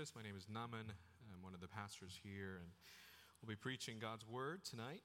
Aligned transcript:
service. 0.00 0.12
My 0.16 0.22
name 0.22 0.36
is 0.36 0.46
Nameun. 0.46 0.88
I'm 1.34 1.42
one 1.42 1.52
of 1.52 1.60
the 1.60 1.68
pastors 1.68 2.18
here, 2.22 2.56
and 2.58 2.72
we'll 3.42 3.54
be 3.54 3.56
preaching 3.56 3.96
God's 4.00 4.26
Word 4.26 4.64
tonight. 4.64 5.04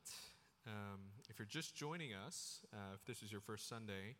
Um, 0.65 1.11
if 1.29 1.37
you're 1.37 1.45
just 1.45 1.75
joining 1.75 2.11
us, 2.13 2.61
uh, 2.71 2.93
if 2.93 3.03
this 3.03 3.21
is 3.21 3.29
your 3.29 3.41
first 3.41 3.67
Sunday, 3.67 4.15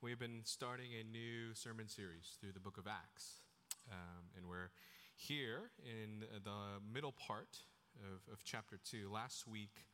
we've 0.00 0.20
been 0.20 0.42
starting 0.44 0.90
a 0.94 1.02
new 1.02 1.54
sermon 1.54 1.88
series 1.88 2.36
through 2.40 2.52
the 2.52 2.60
book 2.60 2.78
of 2.78 2.86
Acts. 2.86 3.40
Um, 3.90 4.30
and 4.36 4.48
we're 4.48 4.70
here 5.16 5.72
in 5.82 6.20
the 6.20 6.78
middle 6.94 7.12
part 7.12 7.58
of, 7.98 8.32
of 8.32 8.44
chapter 8.44 8.78
2. 8.88 9.10
Last 9.12 9.48
week, 9.48 9.86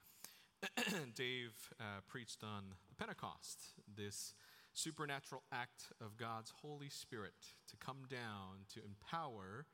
Dave 1.15 1.55
uh, 1.81 2.01
preached 2.07 2.45
on 2.45 2.75
the 2.91 2.97
Pentecost, 2.97 3.61
this 3.97 4.35
supernatural 4.75 5.43
act 5.53 5.85
of 6.03 6.19
God's 6.19 6.53
Holy 6.61 6.91
Spirit 6.91 7.55
to 7.71 7.79
come 7.79 8.05
down 8.11 8.67
to 8.75 8.81
empower 8.85 9.65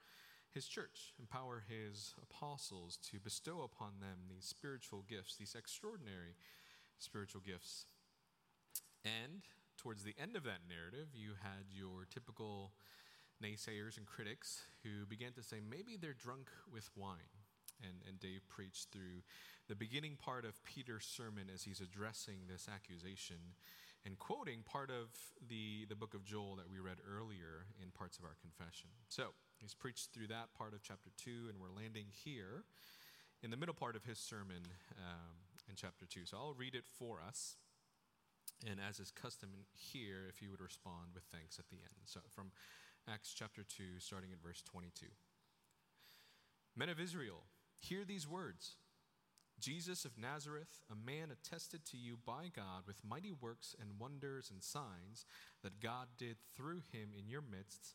his 0.54 0.66
church, 0.66 1.12
empower 1.18 1.64
his 1.68 2.14
apostles 2.22 2.96
to 3.10 3.18
bestow 3.18 3.62
upon 3.62 4.00
them 4.00 4.30
these 4.30 4.44
spiritual 4.44 5.04
gifts, 5.08 5.36
these 5.36 5.56
extraordinary 5.58 6.36
spiritual 6.98 7.40
gifts. 7.44 7.86
And 9.04 9.42
towards 9.76 10.04
the 10.04 10.14
end 10.20 10.36
of 10.36 10.44
that 10.44 10.60
narrative, 10.68 11.08
you 11.12 11.32
had 11.42 11.66
your 11.72 12.06
typical 12.08 12.72
naysayers 13.42 13.96
and 13.96 14.06
critics 14.06 14.62
who 14.82 15.04
began 15.06 15.32
to 15.32 15.42
say 15.42 15.56
maybe 15.60 15.96
they're 16.00 16.14
drunk 16.14 16.48
with 16.72 16.88
wine. 16.96 17.34
And, 17.82 17.98
and 18.08 18.20
Dave 18.20 18.48
preached 18.48 18.92
through 18.92 19.26
the 19.68 19.74
beginning 19.74 20.16
part 20.16 20.44
of 20.44 20.62
Peter's 20.64 21.04
sermon 21.04 21.50
as 21.52 21.64
he's 21.64 21.80
addressing 21.80 22.46
this 22.48 22.68
accusation 22.72 23.58
and 24.06 24.18
quoting 24.18 24.62
part 24.64 24.90
of 24.90 25.08
the, 25.48 25.84
the 25.88 25.96
book 25.96 26.14
of 26.14 26.24
Joel 26.24 26.56
that 26.56 26.70
we 26.70 26.78
read 26.78 26.98
earlier 27.02 27.66
in 27.82 27.90
parts 27.90 28.18
of 28.18 28.24
our 28.24 28.36
confession. 28.40 28.90
So 29.08 29.34
he's 29.64 29.74
preached 29.74 30.12
through 30.12 30.28
that 30.28 30.52
part 30.56 30.74
of 30.74 30.82
chapter 30.82 31.08
2, 31.24 31.48
and 31.48 31.58
we're 31.58 31.72
landing 31.74 32.04
here 32.12 32.64
in 33.42 33.50
the 33.50 33.56
middle 33.56 33.74
part 33.74 33.96
of 33.96 34.04
his 34.04 34.18
sermon 34.18 34.60
um, 35.00 35.40
in 35.68 35.74
chapter 35.74 36.04
2. 36.04 36.20
So 36.26 36.36
I'll 36.36 36.54
read 36.54 36.74
it 36.74 36.84
for 36.98 37.18
us. 37.26 37.56
And 38.68 38.78
as 38.78 39.00
is 39.00 39.10
custom 39.10 39.50
here, 39.72 40.28
if 40.28 40.40
you 40.40 40.50
would 40.50 40.60
respond 40.60 41.12
with 41.14 41.24
thanks 41.32 41.58
at 41.58 41.68
the 41.68 41.76
end. 41.76 42.04
So 42.04 42.20
from 42.30 42.52
Acts 43.08 43.34
chapter 43.34 43.62
2, 43.62 43.98
starting 43.98 44.30
at 44.32 44.42
verse 44.42 44.62
22. 44.62 45.06
Men 46.76 46.90
of 46.90 47.00
Israel, 47.00 47.44
hear 47.78 48.04
these 48.04 48.28
words. 48.28 48.76
Jesus 49.60 50.04
of 50.04 50.18
Nazareth, 50.18 50.82
a 50.90 50.96
man 50.96 51.28
attested 51.30 51.84
to 51.86 51.96
you 51.96 52.18
by 52.26 52.50
God 52.54 52.82
with 52.86 53.04
mighty 53.08 53.32
works 53.32 53.74
and 53.80 53.98
wonders 53.98 54.50
and 54.50 54.62
signs 54.62 55.24
that 55.62 55.80
God 55.80 56.08
did 56.18 56.36
through 56.56 56.82
him 56.92 57.10
in 57.16 57.28
your 57.28 57.42
midst, 57.42 57.94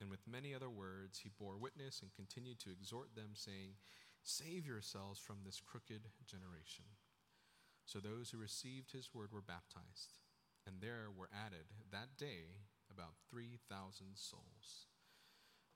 And 0.00 0.10
with 0.10 0.28
many 0.28 0.54
other 0.54 0.68
words, 0.68 1.20
he 1.22 1.30
bore 1.38 1.56
witness 1.56 2.02
and 2.02 2.12
continued 2.12 2.60
to 2.60 2.70
exhort 2.70 3.14
them, 3.14 3.30
saying, 3.32 3.80
Save 4.22 4.66
yourselves 4.66 5.18
from 5.18 5.38
this 5.44 5.60
crooked 5.64 6.02
generation. 6.26 6.84
So 7.86 8.00
those 8.00 8.30
who 8.30 8.38
received 8.38 8.92
his 8.92 9.14
word 9.14 9.30
were 9.32 9.40
baptized, 9.40 10.18
and 10.66 10.80
there 10.80 11.06
were 11.14 11.30
added 11.32 11.70
that 11.92 12.18
day 12.18 12.66
about 12.90 13.14
3,000 13.30 13.62
souls. 14.14 14.90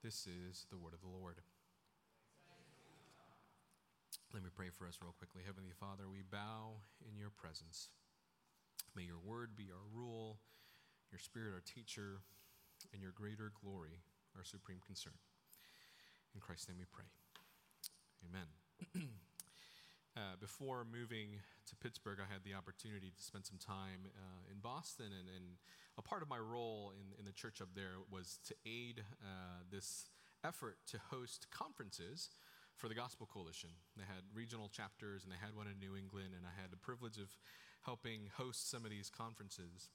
This 0.03 0.27
is 0.27 0.65
the 0.69 0.77
word 0.77 0.93
of 0.93 1.01
the 1.01 1.07
Lord. 1.07 1.39
Let 4.33 4.43
me 4.43 4.49
pray 4.53 4.69
for 4.69 4.87
us 4.87 4.99
real 5.01 5.15
quickly. 5.17 5.41
Heavenly 5.45 5.73
Father, 5.79 6.09
we 6.11 6.21
bow 6.21 6.83
in 7.09 7.17
your 7.17 7.31
presence. 7.31 7.89
May 8.95 9.03
your 9.03 9.19
word 9.23 9.55
be 9.55 9.71
our 9.71 9.87
rule, 9.91 10.39
your 11.11 11.19
spirit 11.19 11.53
our 11.53 11.63
teacher, 11.63 12.19
and 12.93 13.01
your 13.01 13.11
greater 13.11 13.51
glory 13.63 14.03
our 14.35 14.43
supreme 14.43 14.79
concern. 14.85 15.13
In 16.33 16.41
Christ's 16.41 16.69
name 16.69 16.77
we 16.79 16.85
pray. 16.87 17.05
Amen. 18.23 18.47
uh, 20.17 20.35
before 20.39 20.85
moving 20.85 21.41
to 21.67 21.75
Pittsburgh, 21.75 22.19
I 22.19 22.31
had 22.31 22.43
the 22.43 22.53
opportunity 22.53 23.11
to 23.15 23.23
spend 23.23 23.45
some 23.45 23.59
time 23.59 24.07
uh, 24.15 24.51
in 24.51 24.59
Boston, 24.59 25.11
and, 25.11 25.27
and, 25.29 25.57
a 25.97 26.01
part 26.01 26.23
of 26.23 26.29
my 26.29 26.39
role 26.39 26.93
in, 26.95 27.19
in 27.19 27.25
the 27.25 27.33
church 27.35 27.61
up 27.61 27.67
there 27.75 27.99
was 28.09 28.39
to 28.47 28.55
aid 28.65 29.03
uh, 29.21 29.59
this 29.69 30.09
effort 30.41 30.77
to 30.87 30.97
host 31.11 31.47
conferences 31.51 32.29
for 32.77 32.87
the 32.87 32.95
Gospel 32.95 33.27
Coalition. 33.27 33.69
They 33.97 34.07
had 34.07 34.23
regional 34.33 34.69
chapters 34.69 35.23
and 35.23 35.31
they 35.31 35.37
had 35.37 35.53
one 35.53 35.67
in 35.67 35.77
New 35.77 35.95
England, 35.95 36.33
and 36.33 36.47
I 36.47 36.55
had 36.59 36.71
the 36.71 36.81
privilege 36.81 37.17
of 37.17 37.29
helping 37.85 38.29
host 38.37 38.71
some 38.71 38.85
of 38.85 38.89
these 38.89 39.09
conferences. 39.09 39.89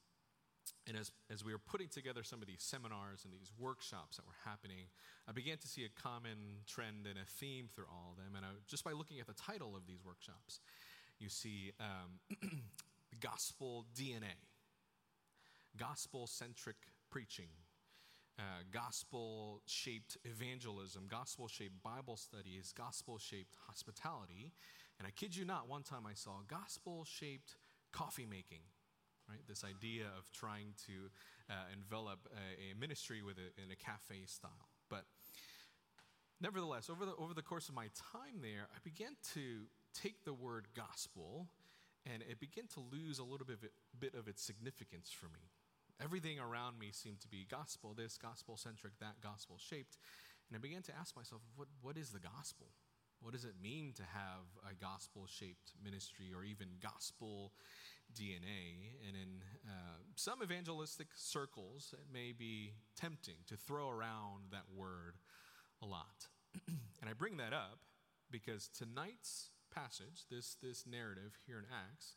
And 0.87 0.97
as, 0.97 1.11
as 1.31 1.45
we 1.45 1.53
were 1.53 1.59
putting 1.59 1.89
together 1.89 2.23
some 2.23 2.41
of 2.41 2.49
these 2.49 2.63
seminars 2.63 3.25
and 3.25 3.33
these 3.33 3.53
workshops 3.59 4.17
that 4.17 4.27
were 4.27 4.39
happening, 4.45 4.87
I 5.29 5.33
began 5.33 5.59
to 5.59 5.69
see 5.69 5.85
a 5.85 6.01
common 6.01 6.65
trend 6.67 7.07
and 7.07 7.19
a 7.19 7.25
theme 7.25 7.69
through 7.75 7.87
all 7.91 8.13
of 8.13 8.17
them. 8.17 8.35
And 8.37 8.45
I, 8.45 8.49
just 8.67 8.85
by 8.85 8.93
looking 8.93 9.21
at 9.21 9.27
the 9.27 9.35
title 9.35 9.77
of 9.77 9.87
these 9.87 10.05
workshops, 10.05 10.61
you 11.19 11.29
see 11.29 11.73
um, 11.81 12.41
gospel 13.21 13.87
DNA, 13.95 14.37
gospel 15.77 16.27
centric 16.27 16.77
preaching, 17.11 17.49
uh, 18.39 18.63
gospel 18.71 19.63
shaped 19.67 20.19
evangelism, 20.25 21.05
gospel 21.09 21.49
shaped 21.49 21.83
Bible 21.83 22.17
studies, 22.17 22.73
gospel 22.77 23.19
shaped 23.19 23.57
hospitality. 23.67 24.53
And 24.99 25.07
I 25.07 25.11
kid 25.11 25.35
you 25.35 25.45
not, 25.45 25.69
one 25.69 25.83
time 25.83 26.07
I 26.07 26.15
saw 26.15 26.41
gospel 26.47 27.05
shaped 27.05 27.57
coffee 27.93 28.27
making. 28.27 28.61
Right, 29.29 29.41
this 29.49 29.65
idea 29.65 30.05
of 30.17 30.31
trying 30.31 30.75
to 30.87 31.11
uh, 31.51 31.55
envelop 31.75 32.29
a, 32.31 32.71
a 32.71 32.79
ministry 32.79 33.23
with 33.23 33.39
a, 33.39 33.51
in 33.61 33.73
a 33.73 33.77
cafe 33.77 34.23
style. 34.27 34.71
But 34.89 35.05
nevertheless, 36.41 36.89
over 36.89 37.05
the, 37.05 37.15
over 37.17 37.35
the 37.35 37.43
course 37.43 37.69
of 37.69 37.75
my 37.75 37.91
time 38.13 38.39
there, 38.41 38.69
I 38.71 38.79
began 38.85 39.17
to 39.35 39.67
take 39.95 40.25
the 40.25 40.33
word 40.33 40.69
gospel 40.77 41.49
and 42.07 42.23
it 42.23 42.39
began 42.39 42.69
to 42.75 42.81
lose 42.81 43.19
a 43.19 43.25
little 43.25 43.47
bit 43.47 43.57
of, 43.57 43.65
it, 43.65 43.73
bit 43.99 44.15
of 44.15 44.29
its 44.29 44.43
significance 44.43 45.11
for 45.11 45.27
me. 45.27 45.51
Everything 46.01 46.39
around 46.39 46.79
me 46.79 46.91
seemed 46.93 47.21
to 47.21 47.29
be 47.29 47.47
gospel 47.51 47.95
this, 47.97 48.19
gospel 48.19 48.57
centric, 48.57 48.93
that, 49.01 49.21
gospel 49.23 49.57
shaped. 49.59 49.99
And 50.49 50.57
I 50.57 50.61
began 50.61 50.83
to 50.83 50.93
ask 50.95 51.17
myself, 51.17 51.41
what, 51.57 51.69
what 51.83 51.97
is 51.97 52.11
the 52.11 52.21
gospel? 52.21 52.67
What 53.27 53.35
does 53.35 53.45
it 53.45 53.57
mean 53.61 53.93
to 53.97 54.05
have 54.05 54.47
a 54.71 54.73
gospel 54.73 55.27
shaped 55.27 55.73
ministry 55.83 56.27
or 56.33 56.45
even 56.45 56.69
gospel 56.81 57.51
DNA? 58.15 58.95
And 59.05 59.17
in 59.17 59.43
uh, 59.67 59.99
some 60.15 60.45
evangelistic 60.45 61.09
circles, 61.17 61.93
it 61.93 62.07
may 62.13 62.31
be 62.31 62.75
tempting 62.97 63.35
to 63.49 63.57
throw 63.57 63.91
around 63.91 64.53
that 64.53 64.67
word 64.73 65.17
a 65.83 65.87
lot. 65.87 66.29
and 66.69 67.11
I 67.11 67.15
bring 67.15 67.37
that 67.39 67.53
up 67.53 67.81
because 68.31 68.69
tonight's 68.69 69.49
passage, 69.75 70.27
this, 70.31 70.57
this 70.63 70.85
narrative 70.89 71.37
here 71.49 71.59
in 71.59 71.65
Acts, 71.65 72.15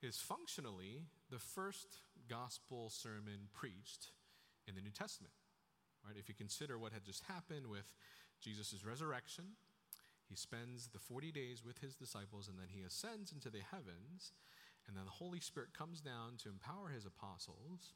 is 0.00 0.16
functionally 0.16 1.02
the 1.30 1.38
first 1.38 1.98
gospel 2.26 2.88
sermon 2.88 3.48
preached 3.52 4.12
in 4.66 4.74
the 4.74 4.80
New 4.80 4.92
Testament. 4.92 5.34
Right? 6.06 6.16
If 6.18 6.26
you 6.26 6.34
consider 6.34 6.78
what 6.78 6.94
had 6.94 7.04
just 7.04 7.24
happened 7.24 7.66
with 7.66 7.92
Jesus' 8.40 8.82
resurrection, 8.82 9.44
he 10.28 10.36
spends 10.36 10.88
the 10.88 10.98
40 10.98 11.32
days 11.32 11.64
with 11.64 11.78
his 11.78 11.94
disciples 11.94 12.48
and 12.48 12.58
then 12.58 12.68
he 12.68 12.82
ascends 12.82 13.32
into 13.32 13.50
the 13.50 13.62
heavens, 13.70 14.32
and 14.86 14.96
then 14.96 15.04
the 15.04 15.10
Holy 15.10 15.40
Spirit 15.40 15.76
comes 15.76 16.00
down 16.00 16.36
to 16.42 16.48
empower 16.48 16.88
his 16.88 17.06
apostles. 17.06 17.94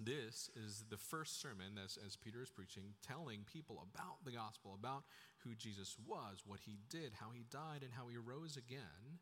This 0.00 0.48
is 0.56 0.84
the 0.88 0.96
first 0.96 1.40
sermon, 1.40 1.78
as, 1.82 1.98
as 2.04 2.16
Peter 2.16 2.42
is 2.42 2.50
preaching, 2.50 2.94
telling 3.06 3.44
people 3.44 3.84
about 3.92 4.24
the 4.24 4.32
gospel, 4.32 4.74
about 4.74 5.04
who 5.44 5.54
Jesus 5.54 5.96
was, 6.06 6.42
what 6.46 6.60
he 6.64 6.78
did, 6.88 7.12
how 7.20 7.30
he 7.34 7.44
died, 7.50 7.82
and 7.82 7.92
how 7.92 8.08
he 8.08 8.16
rose 8.16 8.56
again. 8.56 9.20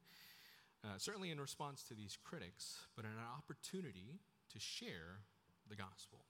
Uh, 0.85 0.97
certainly 0.97 1.31
in 1.31 1.41
response 1.41 1.83
to 1.83 1.95
these 1.95 2.17
critics, 2.23 2.87
but 2.97 3.05
an 3.05 3.19
opportunity 3.37 4.21
to 4.53 4.59
share 4.59 5.21
the 5.69 5.77
gospel. 5.77 6.30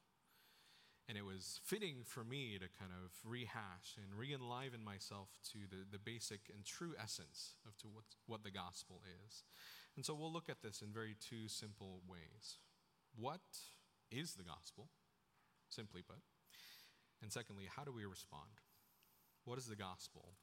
And 1.11 1.19
it 1.19 1.27
was 1.27 1.59
fitting 1.65 2.05
for 2.05 2.23
me 2.23 2.55
to 2.55 2.69
kind 2.79 2.93
of 2.95 3.11
rehash 3.27 3.99
and 3.99 4.17
re 4.17 4.33
enliven 4.33 4.85
myself 4.85 5.27
to 5.51 5.59
the, 5.69 5.83
the 5.91 5.99
basic 5.99 6.39
and 6.55 6.65
true 6.65 6.95
essence 7.03 7.57
of 7.67 7.77
to 7.79 7.89
what, 7.89 8.05
what 8.29 8.45
the 8.45 8.53
gospel 8.53 9.03
is. 9.27 9.43
And 9.97 10.07
so 10.07 10.15
we'll 10.15 10.33
look 10.33 10.49
at 10.49 10.63
this 10.63 10.83
in 10.83 10.93
very 10.93 11.17
two 11.19 11.49
simple 11.49 12.01
ways. 12.07 12.59
What 13.17 13.41
is 14.13 14.35
the 14.35 14.45
gospel, 14.45 14.87
simply 15.69 16.01
put? 16.01 16.23
And 17.21 17.33
secondly, 17.33 17.65
how 17.75 17.83
do 17.83 17.91
we 17.91 18.05
respond? 18.07 18.63
What 19.45 19.59
is 19.59 19.67
the 19.67 19.75
gospel, 19.75 20.37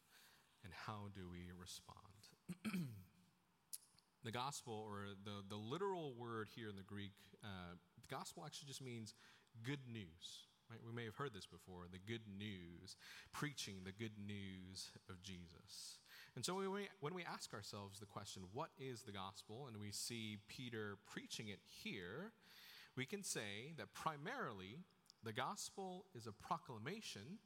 and 0.66 0.74
how 0.86 1.08
do 1.16 1.30
we 1.32 1.48
respond? 1.58 2.28
the 4.26 4.34
gospel, 4.34 4.86
or 4.86 5.16
the, 5.24 5.48
the 5.48 5.56
literal 5.56 6.14
word 6.14 6.50
here 6.54 6.68
in 6.68 6.76
the 6.76 6.84
Greek, 6.84 7.14
uh, 7.42 7.80
the 7.96 8.14
gospel 8.14 8.44
actually 8.46 8.68
just 8.68 8.84
means 8.84 9.14
good 9.64 9.88
news. 9.88 10.48
Right? 10.70 10.80
We 10.86 10.94
may 10.94 11.06
have 11.06 11.16
heard 11.16 11.34
this 11.34 11.46
before 11.46 11.86
the 11.92 12.00
good 12.00 12.28
news, 12.38 12.98
preaching 13.32 13.76
the 13.86 13.94
good 13.94 14.18
news 14.20 14.92
of 15.10 15.22
Jesus. 15.24 16.00
And 16.36 16.44
so 16.44 16.56
when 16.56 16.72
we, 16.72 16.88
when 17.00 17.14
we 17.14 17.24
ask 17.24 17.54
ourselves 17.54 18.00
the 18.00 18.06
question, 18.06 18.44
what 18.54 18.70
is 18.78 19.02
the 19.02 19.12
gospel? 19.12 19.68
And 19.68 19.80
we 19.80 19.92
see 19.92 20.38
Peter 20.48 20.98
preaching 21.12 21.48
it 21.48 21.60
here, 21.66 22.32
we 22.96 23.06
can 23.06 23.24
say 23.24 23.74
that 23.78 23.94
primarily 23.94 24.80
the 25.24 25.34
gospel 25.34 26.06
is 26.14 26.28
a 26.28 26.32
proclamation 26.32 27.40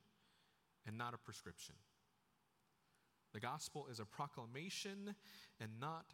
and 0.88 0.97
not 0.97 1.13
a 1.13 1.17
prescription. 1.17 1.75
The 3.33 3.39
gospel 3.39 3.88
is 3.89 4.00
a 4.00 4.06
proclamation 4.06 5.15
and 5.59 5.69
not 5.79 6.06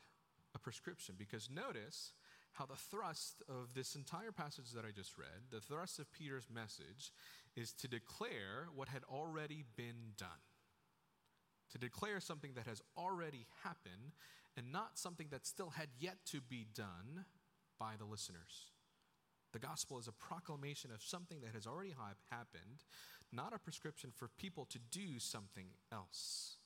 a 0.53 0.59
prescription. 0.59 1.15
Because 1.17 1.49
notice 1.49 2.13
how 2.57 2.65
the 2.65 2.75
thrust 2.75 3.43
of 3.47 3.73
this 3.75 3.95
entire 3.95 4.31
passage 4.31 4.71
that 4.73 4.83
I 4.85 4.91
just 4.91 5.17
read, 5.17 5.51
the 5.51 5.59
thrust 5.59 5.99
of 5.99 6.11
Peter's 6.11 6.47
message, 6.53 7.11
is 7.55 7.71
to 7.73 7.87
declare 7.87 8.67
what 8.73 8.89
had 8.89 9.03
already 9.03 9.63
been 9.75 10.13
done. 10.17 10.29
To 11.71 11.77
declare 11.77 12.19
something 12.19 12.53
that 12.55 12.65
has 12.65 12.81
already 12.97 13.45
happened 13.63 14.15
and 14.55 14.71
not 14.71 14.97
something 14.97 15.27
that 15.31 15.45
still 15.45 15.69
had 15.69 15.89
yet 15.99 16.17
to 16.31 16.41
be 16.41 16.65
done 16.73 17.25
by 17.79 17.93
the 17.97 18.05
listeners. 18.05 18.71
The 19.53 19.59
gospel 19.59 19.99
is 19.99 20.07
a 20.07 20.11
proclamation 20.11 20.91
of 20.91 21.03
something 21.03 21.41
that 21.41 21.53
has 21.53 21.67
already 21.67 21.91
ha- 21.91 22.13
happened, 22.31 22.83
not 23.31 23.53
a 23.53 23.59
prescription 23.59 24.11
for 24.13 24.29
people 24.37 24.65
to 24.65 24.79
do 24.79 25.19
something 25.19 25.67
else. 25.91 26.57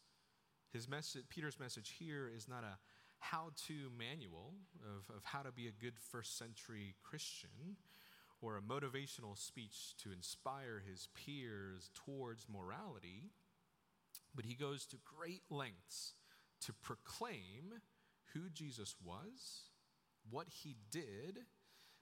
His 0.71 0.87
message, 0.87 1.23
Peter's 1.29 1.59
message 1.59 1.95
here 1.99 2.31
is 2.33 2.47
not 2.47 2.63
a 2.63 2.77
how 3.21 3.51
to 3.67 3.91
manual 3.97 4.55
of, 4.83 5.15
of 5.15 5.23
how 5.23 5.41
to 5.41 5.51
be 5.51 5.67
a 5.67 5.71
good 5.71 5.93
first 6.11 6.37
century 6.37 6.95
Christian 7.03 7.77
or 8.41 8.57
a 8.57 8.61
motivational 8.61 9.37
speech 9.37 9.95
to 10.03 10.11
inspire 10.11 10.81
his 10.85 11.07
peers 11.13 11.91
towards 11.93 12.47
morality, 12.49 13.29
but 14.35 14.45
he 14.45 14.55
goes 14.55 14.87
to 14.87 14.97
great 15.05 15.43
lengths 15.51 16.13
to 16.61 16.73
proclaim 16.73 17.81
who 18.33 18.49
Jesus 18.51 18.95
was, 19.03 19.69
what 20.29 20.47
he 20.49 20.75
did, 20.89 21.39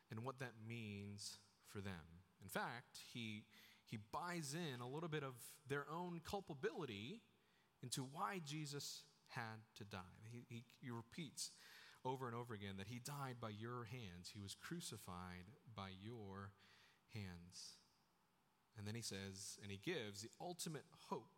and 0.10 0.24
what 0.24 0.40
that 0.40 0.54
means 0.66 1.38
for 1.68 1.82
them. 1.82 2.24
In 2.42 2.50
fact, 2.50 3.00
he, 3.14 3.44
he 3.86 3.98
buys 4.12 4.56
in 4.56 4.80
a 4.80 4.88
little 4.88 5.10
bit 5.10 5.24
of 5.24 5.34
their 5.68 5.86
own 5.94 6.22
culpability 6.24 7.22
into 7.84 8.08
why 8.14 8.40
Jesus 8.46 9.04
had 9.30 9.64
to 9.78 9.84
die. 9.84 10.18
He, 10.32 10.46
he, 10.48 10.64
he 10.82 10.90
repeats 10.90 11.52
over 12.06 12.28
and 12.28 12.36
over 12.36 12.54
again 12.54 12.76
that 12.78 12.88
he 12.88 13.00
died 13.00 13.36
by 13.42 13.50
your 13.50 13.86
hands, 13.86 14.32
he 14.34 14.40
was 14.40 14.56
crucified 14.56 15.52
by 15.76 15.90
your 16.02 16.52
hands. 17.14 17.78
And 18.78 18.88
then 18.88 18.96
he 18.96 19.02
says, 19.02 19.58
and 19.62 19.72
he 19.72 19.78
gives 19.78 20.22
the 20.22 20.30
ultimate 20.40 20.86
hope 21.10 21.34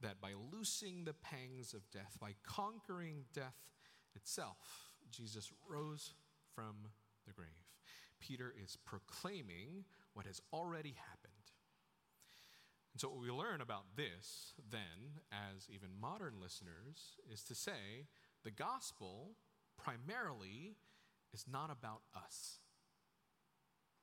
that 0.00 0.20
by 0.20 0.30
loosing 0.52 1.04
the 1.04 1.12
pangs 1.12 1.74
of 1.74 1.90
death, 1.90 2.16
by 2.20 2.34
conquering 2.42 3.24
death 3.34 3.56
itself, 4.14 4.90
Jesus 5.10 5.52
rose 5.68 6.14
from 6.54 6.76
the 7.26 7.32
grave. 7.32 7.48
Peter 8.20 8.54
is 8.62 8.76
proclaiming 8.84 9.84
what 10.14 10.26
has 10.26 10.40
already 10.52 10.96
happened. 11.08 11.37
And 12.98 13.00
so, 13.00 13.10
what 13.10 13.20
we 13.20 13.30
learn 13.30 13.60
about 13.60 13.84
this, 13.94 14.54
then, 14.72 15.22
as 15.30 15.68
even 15.72 15.90
modern 16.00 16.40
listeners, 16.42 17.14
is 17.32 17.44
to 17.44 17.54
say 17.54 18.08
the 18.42 18.50
gospel 18.50 19.36
primarily 19.80 20.74
is 21.32 21.44
not 21.48 21.70
about 21.70 22.00
us. 22.12 22.58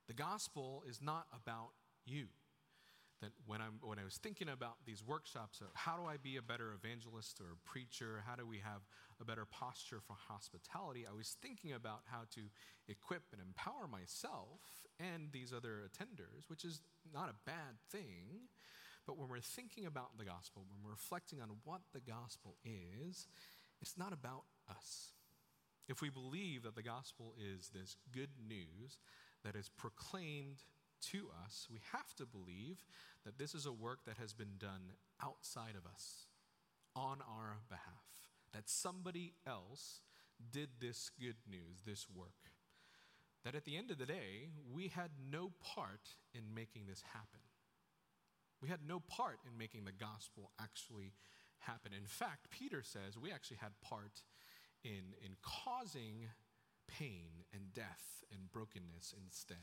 The 0.07 0.13
gospel 0.13 0.81
is 0.89 1.01
not 1.01 1.25
about 1.35 1.71
you. 2.05 2.27
That 3.21 3.31
when, 3.45 3.59
I'm, 3.59 3.79
when 3.81 3.99
I 3.99 4.05
was 4.05 4.15
thinking 4.15 4.47
about 4.47 4.77
these 4.85 5.03
workshops 5.03 5.59
of 5.59 5.67
how 5.73 5.97
do 5.97 6.05
I 6.05 6.15
be 6.15 6.37
a 6.37 6.41
better 6.41 6.71
evangelist 6.71 7.41
or 7.41 7.57
preacher, 7.65 8.23
how 8.25 8.35
do 8.35 8.47
we 8.47 8.59
have 8.59 8.79
a 9.19 9.25
better 9.25 9.43
posture 9.43 9.99
for 9.99 10.15
hospitality, 10.29 11.05
I 11.05 11.13
was 11.13 11.35
thinking 11.41 11.73
about 11.73 12.03
how 12.05 12.21
to 12.35 12.41
equip 12.87 13.23
and 13.33 13.41
empower 13.41 13.89
myself 13.89 14.61
and 15.01 15.33
these 15.33 15.51
other 15.51 15.83
attenders, 15.83 16.49
which 16.49 16.63
is 16.63 16.79
not 17.13 17.29
a 17.29 17.35
bad 17.45 17.75
thing. 17.91 18.47
But 19.05 19.17
when 19.17 19.29
we're 19.29 19.39
thinking 19.39 19.85
about 19.85 20.17
the 20.17 20.25
gospel, 20.25 20.65
when 20.67 20.83
we're 20.83 20.91
reflecting 20.91 21.41
on 21.41 21.49
what 21.63 21.81
the 21.93 21.99
gospel 21.99 22.57
is, 22.63 23.27
it's 23.81 23.97
not 23.97 24.13
about 24.13 24.43
us. 24.69 25.11
If 25.87 26.01
we 26.01 26.09
believe 26.09 26.63
that 26.63 26.75
the 26.75 26.81
gospel 26.81 27.35
is 27.37 27.69
this 27.69 27.97
good 28.11 28.31
news 28.47 28.97
that 29.43 29.55
is 29.55 29.69
proclaimed 29.69 30.63
to 31.11 31.29
us, 31.45 31.67
we 31.71 31.79
have 31.91 32.15
to 32.15 32.25
believe 32.25 32.83
that 33.25 33.37
this 33.37 33.53
is 33.53 33.67
a 33.67 33.71
work 33.71 33.99
that 34.05 34.17
has 34.17 34.33
been 34.33 34.57
done 34.57 34.93
outside 35.21 35.75
of 35.77 35.85
us, 35.85 36.25
on 36.95 37.19
our 37.21 37.57
behalf, 37.69 38.23
that 38.53 38.69
somebody 38.69 39.33
else 39.45 40.01
did 40.51 40.69
this 40.79 41.11
good 41.19 41.35
news, 41.49 41.83
this 41.85 42.07
work. 42.09 42.51
That 43.43 43.53
at 43.53 43.65
the 43.65 43.77
end 43.77 43.91
of 43.91 43.99
the 43.99 44.05
day, 44.05 44.49
we 44.73 44.87
had 44.87 45.11
no 45.31 45.51
part 45.61 46.15
in 46.33 46.55
making 46.55 46.87
this 46.87 47.03
happen. 47.13 47.41
We 48.61 48.69
had 48.69 48.79
no 48.87 48.99
part 48.99 49.39
in 49.45 49.57
making 49.57 49.85
the 49.85 49.91
gospel 49.91 50.51
actually 50.59 51.13
happen. 51.59 51.91
In 51.93 52.07
fact, 52.07 52.49
Peter 52.49 52.81
says 52.83 53.17
we 53.17 53.31
actually 53.31 53.57
had 53.57 53.71
part 53.81 54.21
in, 54.83 55.13
in 55.23 55.35
causing 55.41 56.29
pain 56.87 57.43
and 57.53 57.73
death 57.73 58.23
and 58.31 58.51
brokenness 58.51 59.13
instead. 59.23 59.57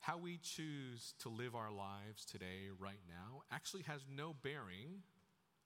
How 0.00 0.16
we 0.16 0.38
choose 0.38 1.14
to 1.20 1.28
live 1.28 1.54
our 1.54 1.70
lives 1.70 2.24
today, 2.24 2.70
right 2.78 3.00
now, 3.08 3.42
actually 3.52 3.82
has 3.82 4.00
no 4.08 4.34
bearing 4.42 5.02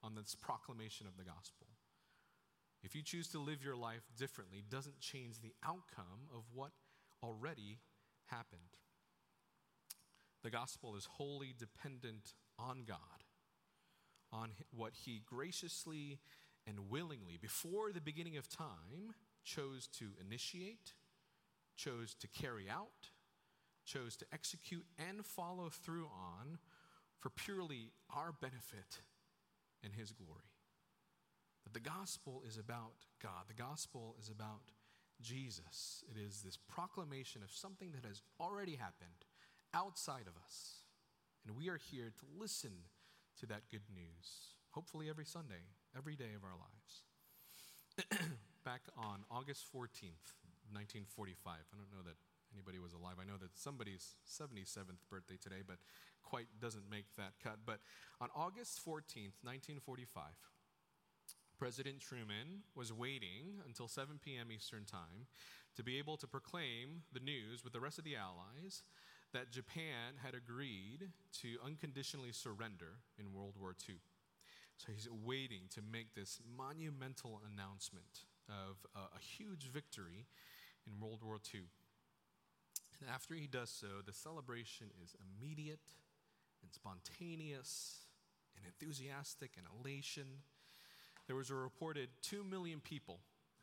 on 0.03 0.15
this 0.15 0.35
proclamation 0.35 1.07
of 1.07 1.17
the 1.17 1.25
gospel. 1.25 1.69
If 2.83 2.95
you 2.97 3.03
choose 3.03 3.29
to 3.29 3.39
live 3.39 3.63
your 3.63 3.77
life 3.77 4.03
differently, 4.19 4.65
doesn't 4.69 4.99
change 4.99 5.41
the 5.41 5.55
outcome 5.65 6.29
of 6.35 6.43
what 6.53 6.73
already 7.23 7.79
happened. 8.27 8.61
The 10.43 10.51
gospel 10.51 10.97
is 10.97 11.05
wholly 11.05 11.55
dependent 11.57 12.35
on 12.59 12.83
God, 12.87 12.99
on 14.33 14.51
what 14.75 14.93
He 15.05 15.23
graciously 15.25 16.19
and 16.67 16.91
willingly, 16.91 17.39
before 17.41 17.93
the 17.93 18.01
beginning 18.01 18.37
of 18.37 18.49
time, 18.49 19.15
chose 19.45 19.89
to 19.99 20.11
initiate, 20.21 20.95
chose 21.77 22.15
to 22.21 22.29
carry 22.29 22.69
out, 22.69 23.11
chose 23.85 24.17
to 24.17 24.27
execute 24.33 24.87
and 24.99 25.25
follow 25.25 25.69
through 25.69 26.07
on 26.07 26.59
for 27.19 27.31
purely 27.31 27.93
our 28.15 28.33
benefit 28.33 29.01
and 29.83 29.95
His 29.95 30.13
glory. 30.13 30.51
That 31.65 31.75
the 31.75 31.81
gospel 31.81 32.43
is 32.47 32.57
about 32.57 33.07
God, 33.23 33.45
the 33.47 33.55
gospel 33.55 34.17
is 34.21 34.29
about 34.29 34.73
Jesus. 35.21 36.03
It 36.11 36.21
is 36.21 36.43
this 36.43 36.57
proclamation 36.57 37.45
of 37.45 37.51
something 37.53 37.93
that 37.93 38.05
has 38.05 38.23
already 38.41 38.75
happened 38.75 39.25
outside 39.75 40.27
of 40.27 40.37
us. 40.45 40.83
And 41.47 41.57
we 41.57 41.69
are 41.69 41.79
here 41.79 42.13
to 42.19 42.25
listen 42.39 42.89
to 43.41 43.47
that 43.47 43.63
good 43.71 43.89
news, 43.93 44.55
hopefully 44.71 45.09
every 45.09 45.25
Sunday, 45.25 45.67
every 45.97 46.15
day 46.15 46.35
of 46.37 46.45
our 46.45 46.57
lives. 46.57 47.03
Back 48.65 48.83
on 48.97 49.25
August 49.31 49.67
14th, 49.75 50.39
1945, 50.71 51.35
I 51.45 51.77
don't 51.77 51.91
know 51.91 52.05
that 52.07 52.17
anybody 52.55 52.79
was 52.79 52.93
alive. 52.93 53.17
I 53.21 53.25
know 53.25 53.41
that 53.41 53.59
somebody's 53.59 54.15
77th 54.29 55.03
birthday 55.11 55.37
today, 55.41 55.67
but 55.67 55.77
quite 56.23 56.47
doesn't 56.61 56.89
make 56.91 57.07
that 57.17 57.33
cut. 57.43 57.59
But 57.67 57.81
on 58.21 58.29
August 58.37 58.81
14th, 58.87 59.43
1945, 59.43 60.25
President 61.59 62.01
Truman 62.01 62.67
was 62.75 62.93
waiting 62.93 63.63
until 63.67 63.89
7 63.89 64.19
p.m. 64.25 64.51
Eastern 64.51 64.85
Time 64.85 65.27
to 65.77 65.83
be 65.83 65.99
able 65.99 66.17
to 66.17 66.27
proclaim 66.27 67.03
the 67.13 67.21
news 67.21 67.65
with 67.65 67.73
the 67.73 67.81
rest 67.81 67.99
of 67.99 68.05
the 68.05 68.17
Allies 68.17 68.83
that 69.33 69.51
Japan 69.51 70.21
had 70.23 70.35
agreed 70.35 71.11
to 71.41 71.57
unconditionally 71.65 72.33
surrender 72.33 73.01
in 73.19 73.33
World 73.33 73.55
War 73.59 73.75
II. 73.89 73.97
So 74.77 74.93
he's 74.93 75.09
waiting 75.25 75.63
to 75.75 75.81
make 75.81 76.15
this 76.15 76.41
monumental 76.57 77.41
announcement 77.47 78.27
of 78.49 78.77
a, 78.95 79.19
huge 79.21 79.71
victory 79.73 80.27
in 80.87 81.01
World 81.01 81.21
War 81.25 81.39
II. 81.55 81.63
And 83.01 83.11
after 83.11 83.35
he 83.35 83.47
does 83.47 83.71
so, 83.71 84.03
the 84.05 84.13
celebration 84.13 84.89
is 85.03 85.15
immediate 85.39 85.81
and 86.63 86.73
spontaneous 86.73 88.07
and 88.57 88.67
enthusiastic 88.67 89.53
and 89.57 89.67
elation. 89.81 90.25
There 91.27 91.37
was 91.37 91.51
a 91.51 91.55
reported 91.55 92.11
2 92.23 92.45
million 92.45 92.81
people 92.81 93.21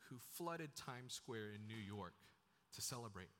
who 0.08 0.16
flooded 0.34 0.74
Times 0.74 1.14
Square 1.14 1.52
in 1.54 1.66
New 1.66 1.80
York 1.80 2.14
to 2.74 2.82
celebrate 2.82 3.30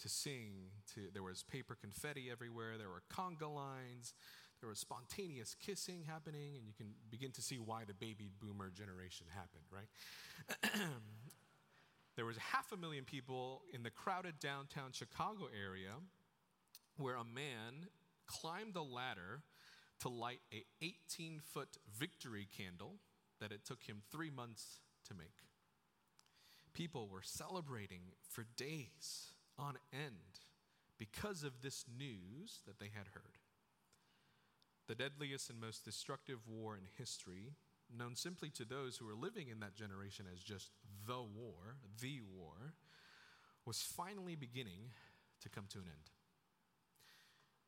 to 0.00 0.08
sing. 0.08 0.70
To, 0.94 1.02
there 1.12 1.22
was 1.22 1.42
paper 1.42 1.76
confetti 1.80 2.28
everywhere. 2.30 2.78
There 2.78 2.88
were 2.88 3.02
conga 3.12 3.52
lines. 3.52 4.14
There 4.60 4.68
was 4.68 4.78
spontaneous 4.78 5.54
kissing 5.54 6.02
happening, 6.06 6.56
and 6.56 6.66
you 6.66 6.72
can 6.76 6.94
begin 7.10 7.30
to 7.32 7.42
see 7.42 7.56
why 7.56 7.84
the 7.86 7.94
baby 7.94 8.28
boomer 8.40 8.70
generation 8.70 9.26
happened, 9.30 9.64
right? 9.70 10.90
there 12.16 12.24
was 12.24 12.36
half 12.38 12.72
a 12.72 12.76
million 12.76 13.04
people 13.04 13.62
in 13.72 13.84
the 13.84 13.90
crowded 13.90 14.40
downtown 14.40 14.90
Chicago 14.92 15.46
area 15.46 15.92
where 16.96 17.14
a 17.14 17.24
man 17.24 17.86
climbed 18.26 18.74
a 18.74 18.82
ladder 18.82 19.42
to 20.00 20.08
light 20.08 20.40
a 20.52 20.64
18 20.82 21.40
foot 21.54 21.78
victory 21.96 22.48
candle 22.56 22.96
that 23.40 23.52
it 23.52 23.64
took 23.64 23.84
him 23.84 24.02
three 24.10 24.30
months 24.30 24.80
to 25.06 25.14
make. 25.14 25.44
People 26.74 27.08
were 27.08 27.22
celebrating 27.22 28.02
for 28.28 28.44
days 28.56 29.32
on 29.58 29.78
end 29.92 30.40
because 30.98 31.42
of 31.42 31.62
this 31.62 31.84
news 31.98 32.60
that 32.66 32.78
they 32.78 32.90
had 32.94 33.08
heard. 33.14 33.38
The 34.86 34.94
deadliest 34.94 35.50
and 35.50 35.60
most 35.60 35.84
destructive 35.84 36.38
war 36.48 36.76
in 36.76 36.84
history, 36.96 37.52
known 37.94 38.16
simply 38.16 38.50
to 38.50 38.64
those 38.64 38.96
who 38.96 39.06
were 39.06 39.14
living 39.14 39.48
in 39.48 39.60
that 39.60 39.74
generation 39.74 40.26
as 40.32 40.40
just 40.40 40.70
the 41.06 41.20
war, 41.20 41.76
the 42.00 42.20
war, 42.20 42.74
was 43.66 43.82
finally 43.82 44.34
beginning 44.34 44.92
to 45.42 45.48
come 45.48 45.64
to 45.68 45.78
an 45.78 45.84
end. 45.86 46.10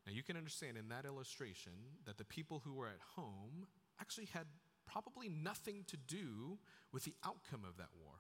Now, 0.07 0.13
you 0.13 0.23
can 0.23 0.37
understand 0.37 0.79
in 0.79 0.89
that 0.89 1.05
illustration 1.05 1.73
that 2.07 2.17
the 2.17 2.25
people 2.25 2.63
who 2.65 2.75
were 2.75 2.89
at 2.89 3.01
home 3.17 3.67
actually 4.01 4.29
had 4.33 4.47
probably 4.87 5.29
nothing 5.29 5.85
to 5.89 5.97
do 5.97 6.59
with 6.91 7.05
the 7.05 7.15
outcome 7.25 7.65
of 7.69 7.77
that 7.77 7.91
war. 8.03 8.15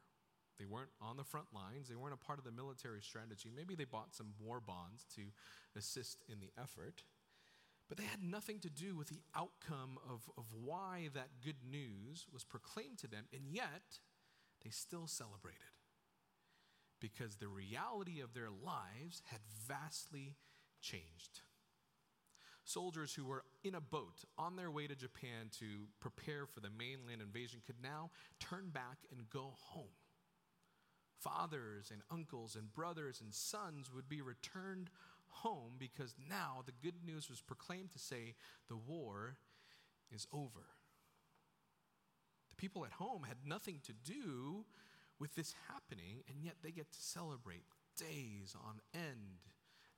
They 0.60 0.66
weren't 0.66 0.90
on 1.00 1.16
the 1.16 1.24
front 1.24 1.46
lines, 1.54 1.88
they 1.88 1.96
weren't 1.96 2.12
a 2.12 2.18
part 2.24 2.38
of 2.38 2.44
the 2.44 2.52
military 2.52 3.00
strategy. 3.00 3.50
Maybe 3.54 3.74
they 3.74 3.86
bought 3.86 4.14
some 4.14 4.34
war 4.38 4.60
bonds 4.60 5.06
to 5.16 5.22
assist 5.74 6.22
in 6.28 6.38
the 6.40 6.50
effort, 6.60 7.02
but 7.88 7.96
they 7.96 8.04
had 8.04 8.22
nothing 8.22 8.60
to 8.60 8.68
do 8.68 8.94
with 8.94 9.08
the 9.08 9.22
outcome 9.34 9.98
of, 10.06 10.28
of 10.36 10.44
why 10.52 11.08
that 11.14 11.40
good 11.42 11.64
news 11.68 12.26
was 12.30 12.44
proclaimed 12.44 12.98
to 12.98 13.08
them, 13.08 13.24
and 13.32 13.44
yet 13.50 14.00
they 14.62 14.68
still 14.68 15.06
celebrated 15.06 15.60
because 17.00 17.36
the 17.36 17.48
reality 17.48 18.20
of 18.20 18.34
their 18.34 18.50
lives 18.50 19.22
had 19.30 19.40
vastly 19.66 20.36
changed. 20.82 21.40
Soldiers 22.64 23.14
who 23.14 23.24
were 23.24 23.44
in 23.64 23.74
a 23.74 23.80
boat 23.80 24.24
on 24.36 24.56
their 24.56 24.70
way 24.70 24.86
to 24.86 24.94
Japan 24.94 25.48
to 25.58 25.86
prepare 26.00 26.44
for 26.44 26.60
the 26.60 26.68
mainland 26.68 27.22
invasion 27.22 27.62
could 27.66 27.82
now 27.82 28.10
turn 28.38 28.68
back 28.68 28.98
and 29.10 29.30
go 29.30 29.54
home 29.56 29.88
fathers 31.22 31.90
and 31.92 32.02
uncles 32.10 32.56
and 32.56 32.72
brothers 32.72 33.20
and 33.20 33.34
sons 33.34 33.90
would 33.94 34.08
be 34.08 34.22
returned 34.22 34.90
home 35.28 35.74
because 35.78 36.14
now 36.28 36.62
the 36.66 36.72
good 36.82 37.04
news 37.04 37.28
was 37.30 37.40
proclaimed 37.40 37.92
to 37.92 37.98
say 37.98 38.34
the 38.68 38.76
war 38.76 39.36
is 40.12 40.26
over. 40.32 40.66
The 42.50 42.56
people 42.56 42.84
at 42.84 42.92
home 42.92 43.24
had 43.28 43.46
nothing 43.46 43.80
to 43.84 43.92
do 43.92 44.64
with 45.18 45.34
this 45.34 45.54
happening, 45.68 46.24
and 46.28 46.42
yet 46.42 46.56
they 46.62 46.70
get 46.70 46.90
to 46.90 47.00
celebrate 47.00 47.64
days 47.96 48.56
on 48.66 48.80
end. 48.94 49.48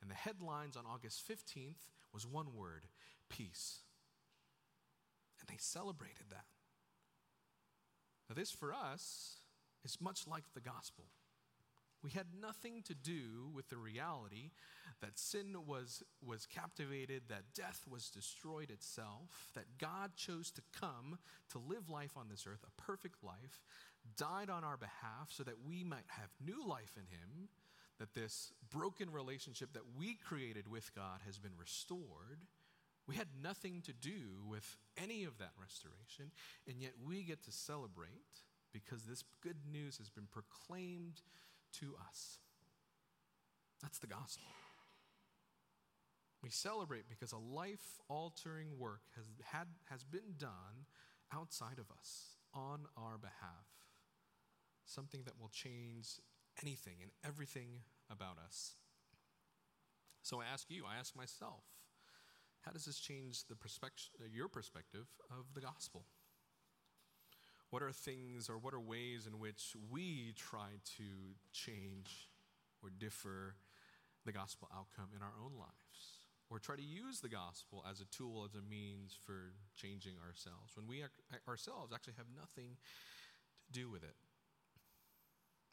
And 0.00 0.10
the 0.10 0.16
headlines 0.16 0.76
on 0.76 0.84
August 0.84 1.22
15th 1.28 1.90
was 2.12 2.26
one 2.26 2.54
word 2.54 2.86
peace. 3.28 3.78
And 5.40 5.48
they 5.48 5.58
celebrated 5.58 6.26
that. 6.30 6.44
Now, 8.28 8.34
this 8.34 8.50
for 8.50 8.72
us 8.72 9.41
is 9.84 10.00
much 10.00 10.26
like 10.26 10.44
the 10.54 10.60
gospel. 10.60 11.04
We 12.02 12.10
had 12.10 12.26
nothing 12.40 12.82
to 12.86 12.94
do 12.94 13.50
with 13.54 13.68
the 13.68 13.76
reality 13.76 14.50
that 15.00 15.18
sin 15.18 15.54
was, 15.66 16.02
was 16.24 16.46
captivated, 16.46 17.22
that 17.28 17.54
death 17.54 17.84
was 17.88 18.08
destroyed 18.08 18.70
itself, 18.70 19.50
that 19.54 19.78
God 19.78 20.16
chose 20.16 20.50
to 20.52 20.62
come 20.78 21.18
to 21.50 21.58
live 21.58 21.88
life 21.88 22.16
on 22.16 22.28
this 22.28 22.44
earth, 22.48 22.64
a 22.66 22.82
perfect 22.82 23.22
life, 23.22 23.62
died 24.16 24.50
on 24.50 24.64
our 24.64 24.76
behalf 24.76 25.28
so 25.28 25.44
that 25.44 25.64
we 25.64 25.84
might 25.84 26.08
have 26.08 26.30
new 26.44 26.66
life 26.66 26.96
in 26.96 27.06
Him, 27.16 27.48
that 27.98 28.14
this 28.14 28.52
broken 28.70 29.10
relationship 29.10 29.72
that 29.74 29.96
we 29.96 30.14
created 30.14 30.66
with 30.68 30.92
God 30.94 31.20
has 31.24 31.38
been 31.38 31.56
restored. 31.58 32.46
We 33.06 33.14
had 33.14 33.28
nothing 33.40 33.82
to 33.82 33.92
do 33.92 34.42
with 34.48 34.76
any 35.00 35.24
of 35.24 35.38
that 35.38 35.52
restoration, 35.60 36.32
and 36.68 36.80
yet 36.80 36.92
we 37.04 37.22
get 37.22 37.44
to 37.44 37.52
celebrate 37.52 38.42
because 38.72 39.02
this 39.02 39.24
good 39.42 39.58
news 39.70 39.98
has 39.98 40.10
been 40.10 40.26
proclaimed 40.30 41.22
to 41.80 41.94
us. 42.08 42.38
That's 43.82 43.98
the 43.98 44.06
gospel. 44.06 44.46
We 46.42 46.50
celebrate 46.50 47.08
because 47.08 47.32
a 47.32 47.38
life 47.38 48.00
altering 48.08 48.78
work 48.78 49.02
has, 49.16 49.24
had, 49.44 49.68
has 49.90 50.02
been 50.02 50.34
done 50.38 50.86
outside 51.32 51.78
of 51.78 51.86
us 51.96 52.36
on 52.52 52.80
our 52.96 53.16
behalf. 53.18 53.66
Something 54.84 55.22
that 55.24 55.40
will 55.40 55.50
change 55.50 56.20
anything 56.60 56.96
and 57.00 57.10
everything 57.24 57.82
about 58.10 58.38
us. 58.44 58.74
So 60.22 60.40
I 60.40 60.44
ask 60.52 60.66
you, 60.68 60.84
I 60.84 60.98
ask 60.98 61.16
myself, 61.16 61.62
how 62.62 62.72
does 62.72 62.84
this 62.84 62.98
change 62.98 63.44
the 63.48 63.56
perspective, 63.56 64.10
your 64.32 64.48
perspective 64.48 65.06
of 65.30 65.46
the 65.54 65.60
gospel? 65.60 66.04
What 67.72 67.82
are 67.82 67.90
things 67.90 68.48
or 68.52 68.58
what 68.58 68.74
are 68.74 68.80
ways 68.80 69.26
in 69.26 69.40
which 69.40 69.74
we 69.90 70.34
try 70.36 70.76
to 70.98 71.04
change 71.52 72.28
or 72.84 72.90
differ 72.90 73.56
the 74.26 74.32
gospel 74.32 74.68
outcome 74.76 75.08
in 75.16 75.22
our 75.22 75.32
own 75.42 75.58
lives? 75.58 76.28
Or 76.50 76.58
try 76.58 76.76
to 76.76 76.82
use 76.82 77.20
the 77.20 77.30
gospel 77.30 77.82
as 77.90 78.02
a 78.02 78.04
tool, 78.04 78.44
as 78.44 78.54
a 78.54 78.60
means 78.60 79.16
for 79.24 79.54
changing 79.74 80.20
ourselves 80.22 80.76
when 80.76 80.86
we 80.86 81.02
ourselves 81.48 81.94
actually 81.94 82.14
have 82.18 82.28
nothing 82.36 82.76
to 83.64 83.72
do 83.72 83.90
with 83.90 84.04
it? 84.04 84.16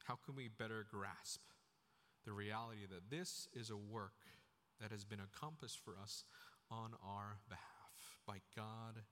how 0.10 0.18
can 0.26 0.34
we 0.36 0.48
better 0.48 0.88
grasp 0.90 1.42
the 2.26 2.32
reality 2.32 2.88
that 2.90 3.12
this 3.16 3.48
is 3.54 3.70
a 3.70 3.78
work 3.78 4.16
that 4.82 4.90
has 4.90 5.06
been 5.06 5.20
accomplished 5.20 5.80
for 5.86 5.94
us 6.02 6.24
on 6.72 6.94
our 7.06 7.38
behalf 7.48 8.18
by 8.26 8.38
God 8.56 9.04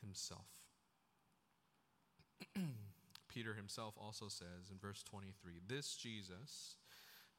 Himself? 0.00 0.69
Peter 3.28 3.54
himself 3.54 3.94
also 4.00 4.28
says 4.28 4.70
in 4.70 4.78
verse 4.78 5.02
23 5.02 5.60
This 5.66 5.96
Jesus, 5.96 6.76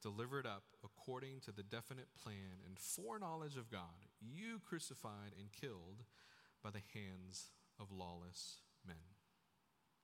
delivered 0.02 0.46
up 0.46 0.64
according 0.84 1.40
to 1.40 1.52
the 1.52 1.62
definite 1.62 2.08
plan 2.20 2.60
and 2.66 2.78
foreknowledge 2.78 3.56
of 3.56 3.70
God, 3.70 4.10
you 4.20 4.58
crucified 4.58 5.32
and 5.38 5.52
killed 5.52 6.04
by 6.62 6.70
the 6.70 6.82
hands 6.92 7.50
of 7.78 7.92
lawless 7.92 8.58
men. 8.86 8.96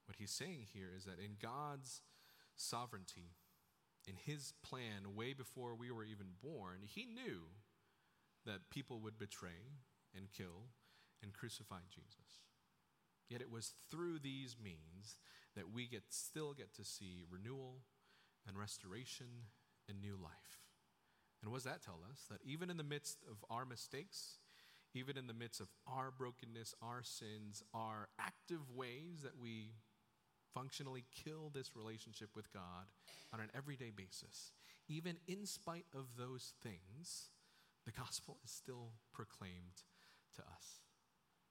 What 0.07 0.17
he's 0.19 0.31
saying 0.31 0.67
here 0.73 0.91
is 0.97 1.05
that 1.05 1.19
in 1.19 1.37
God's 1.41 2.01
sovereignty, 2.57 3.35
in 4.07 4.15
his 4.17 4.55
plan, 4.63 5.15
way 5.15 5.35
before 5.35 5.75
we 5.75 5.91
were 5.91 6.05
even 6.05 6.29
born, 6.43 6.79
he 6.83 7.05
knew 7.05 7.43
that 8.47 8.71
people 8.71 9.01
would 9.01 9.19
betray 9.19 9.77
and 10.17 10.33
kill 10.33 10.71
and 11.23 11.35
crucify 11.35 11.81
Jesus. 11.91 12.48
Yet 13.29 13.41
it 13.41 13.51
was 13.51 13.75
through 13.91 14.21
these 14.21 14.57
means 14.63 15.19
that 15.55 15.73
we 15.73 15.87
get 15.87 16.05
still 16.11 16.55
get 16.55 16.75
to 16.77 16.85
see 16.85 17.25
renewal 17.31 17.83
and 18.47 18.59
restoration 18.59 19.27
and 19.89 20.01
new 20.01 20.17
life. 20.17 20.63
And 21.43 21.51
what 21.51 21.59
does 21.59 21.65
that 21.65 21.83
tell 21.83 22.01
us? 22.11 22.27
That 22.31 22.41
even 22.45 22.71
in 22.71 22.77
the 22.77 22.83
midst 22.83 23.19
of 23.31 23.45
our 23.51 23.65
mistakes, 23.65 24.39
even 24.95 25.17
in 25.17 25.27
the 25.27 25.35
midst 25.35 25.61
of 25.61 25.69
our 25.87 26.11
brokenness, 26.11 26.75
our 26.83 27.03
sins, 27.03 27.63
our 27.75 28.09
active 28.19 28.71
ways 28.75 29.23
that 29.23 29.39
we 29.41 29.73
functionally 30.55 31.05
kill 31.25 31.51
this 31.55 31.77
relationship 31.77 32.31
with 32.35 32.53
God 32.53 32.87
on 33.33 33.41
an 33.41 33.51
everyday 33.55 33.91
basis, 33.91 34.53
even 34.89 35.17
in 35.27 35.47
spite 35.47 35.87
of 35.95 36.07
those 36.17 36.55
things, 36.63 37.29
the 37.85 37.93
gospel 37.93 38.39
is 38.45 38.51
still 38.51 38.93
proclaimed 39.13 39.85
to 40.37 40.43
us. 40.43 40.88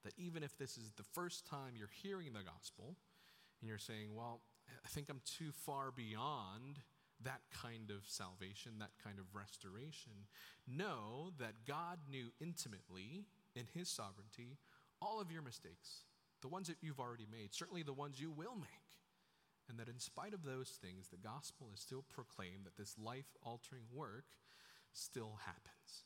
That 0.07 0.13
even 0.17 0.41
if 0.41 0.57
this 0.57 0.77
is 0.77 0.93
the 0.95 1.03
first 1.03 1.45
time 1.45 1.75
you're 1.75 1.91
hearing 2.01 2.31
the 2.31 2.39
gospel 2.39 2.95
and 3.59 3.67
you're 3.67 3.77
saying, 3.77 4.15
well, 4.15 4.39
I 4.85 4.87
think 4.87 5.09
I'm 5.09 5.19
too 5.25 5.51
far 5.51 5.91
beyond 5.91 6.79
that 7.25 7.41
kind 7.51 7.91
of 7.91 8.07
salvation, 8.07 8.79
that 8.79 8.95
kind 9.03 9.19
of 9.19 9.35
restoration. 9.35 10.31
Know 10.65 11.33
that 11.39 11.67
God 11.67 11.99
knew 12.09 12.31
intimately 12.39 13.25
in 13.53 13.65
His 13.73 13.89
sovereignty 13.89 14.55
all 15.01 15.19
of 15.19 15.29
your 15.29 15.41
mistakes, 15.41 16.05
the 16.41 16.47
ones 16.47 16.69
that 16.69 16.77
you've 16.79 17.01
already 17.01 17.27
made, 17.29 17.53
certainly 17.53 17.83
the 17.83 17.91
ones 17.91 18.17
you 18.17 18.31
will 18.31 18.55
make. 18.55 18.87
And 19.67 19.77
that 19.77 19.89
in 19.89 19.99
spite 19.99 20.33
of 20.33 20.45
those 20.45 20.79
things, 20.81 21.09
the 21.09 21.17
gospel 21.17 21.67
is 21.73 21.81
still 21.81 22.05
proclaimed, 22.07 22.63
that 22.63 22.77
this 22.77 22.95
life 22.97 23.35
altering 23.43 23.83
work 23.93 24.39
still 24.93 25.39
happens. 25.45 26.05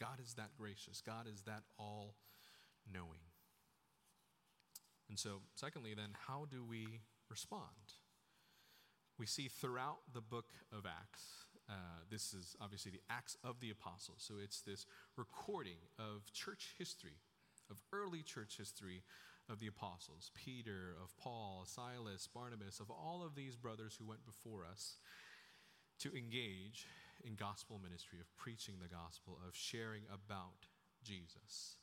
God 0.00 0.18
is 0.20 0.34
that 0.34 0.56
gracious, 0.58 1.00
God 1.00 1.28
is 1.32 1.42
that 1.42 1.62
all 1.78 2.16
knowing. 2.92 3.20
And 5.08 5.18
so, 5.18 5.40
secondly, 5.54 5.94
then, 5.94 6.10
how 6.26 6.46
do 6.50 6.64
we 6.64 7.00
respond? 7.30 7.96
We 9.18 9.26
see 9.26 9.48
throughout 9.48 9.98
the 10.12 10.20
book 10.20 10.50
of 10.72 10.86
Acts, 10.86 11.46
uh, 11.68 12.04
this 12.10 12.32
is 12.32 12.56
obviously 12.60 12.92
the 12.92 13.02
Acts 13.10 13.36
of 13.42 13.60
the 13.60 13.70
Apostles. 13.70 14.22
So 14.26 14.34
it's 14.42 14.60
this 14.60 14.86
recording 15.16 15.78
of 15.98 16.30
church 16.32 16.74
history, 16.78 17.16
of 17.70 17.82
early 17.92 18.22
church 18.22 18.56
history 18.56 19.02
of 19.50 19.60
the 19.60 19.66
apostles 19.66 20.30
Peter, 20.34 20.94
of 21.02 21.16
Paul, 21.16 21.64
Silas, 21.66 22.28
Barnabas, 22.32 22.80
of 22.80 22.90
all 22.90 23.22
of 23.24 23.34
these 23.34 23.56
brothers 23.56 23.96
who 23.98 24.06
went 24.06 24.24
before 24.26 24.64
us 24.70 24.96
to 26.00 26.14
engage 26.14 26.86
in 27.24 27.34
gospel 27.34 27.80
ministry, 27.82 28.20
of 28.20 28.36
preaching 28.36 28.76
the 28.80 28.88
gospel, 28.88 29.38
of 29.46 29.56
sharing 29.56 30.02
about 30.12 30.68
Jesus. 31.02 31.76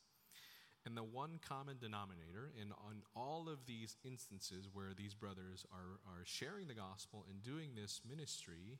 And 0.86 0.96
the 0.96 1.02
one 1.02 1.40
common 1.46 1.78
denominator 1.80 2.52
in 2.56 2.70
on 2.70 3.02
all 3.16 3.48
of 3.48 3.66
these 3.66 3.96
instances 4.04 4.68
where 4.72 4.94
these 4.96 5.14
brothers 5.14 5.66
are, 5.72 5.98
are 6.06 6.22
sharing 6.24 6.68
the 6.68 6.74
gospel 6.74 7.26
and 7.28 7.42
doing 7.42 7.70
this 7.74 8.00
ministry 8.08 8.78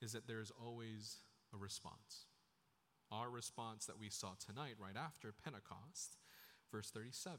is 0.00 0.12
that 0.12 0.28
there's 0.28 0.52
always 0.64 1.16
a 1.52 1.56
response. 1.56 2.26
Our 3.10 3.28
response 3.28 3.86
that 3.86 3.98
we 3.98 4.08
saw 4.08 4.34
tonight, 4.38 4.76
right 4.78 4.96
after 4.96 5.32
Pentecost, 5.32 6.18
verse 6.70 6.90
37. 6.90 7.38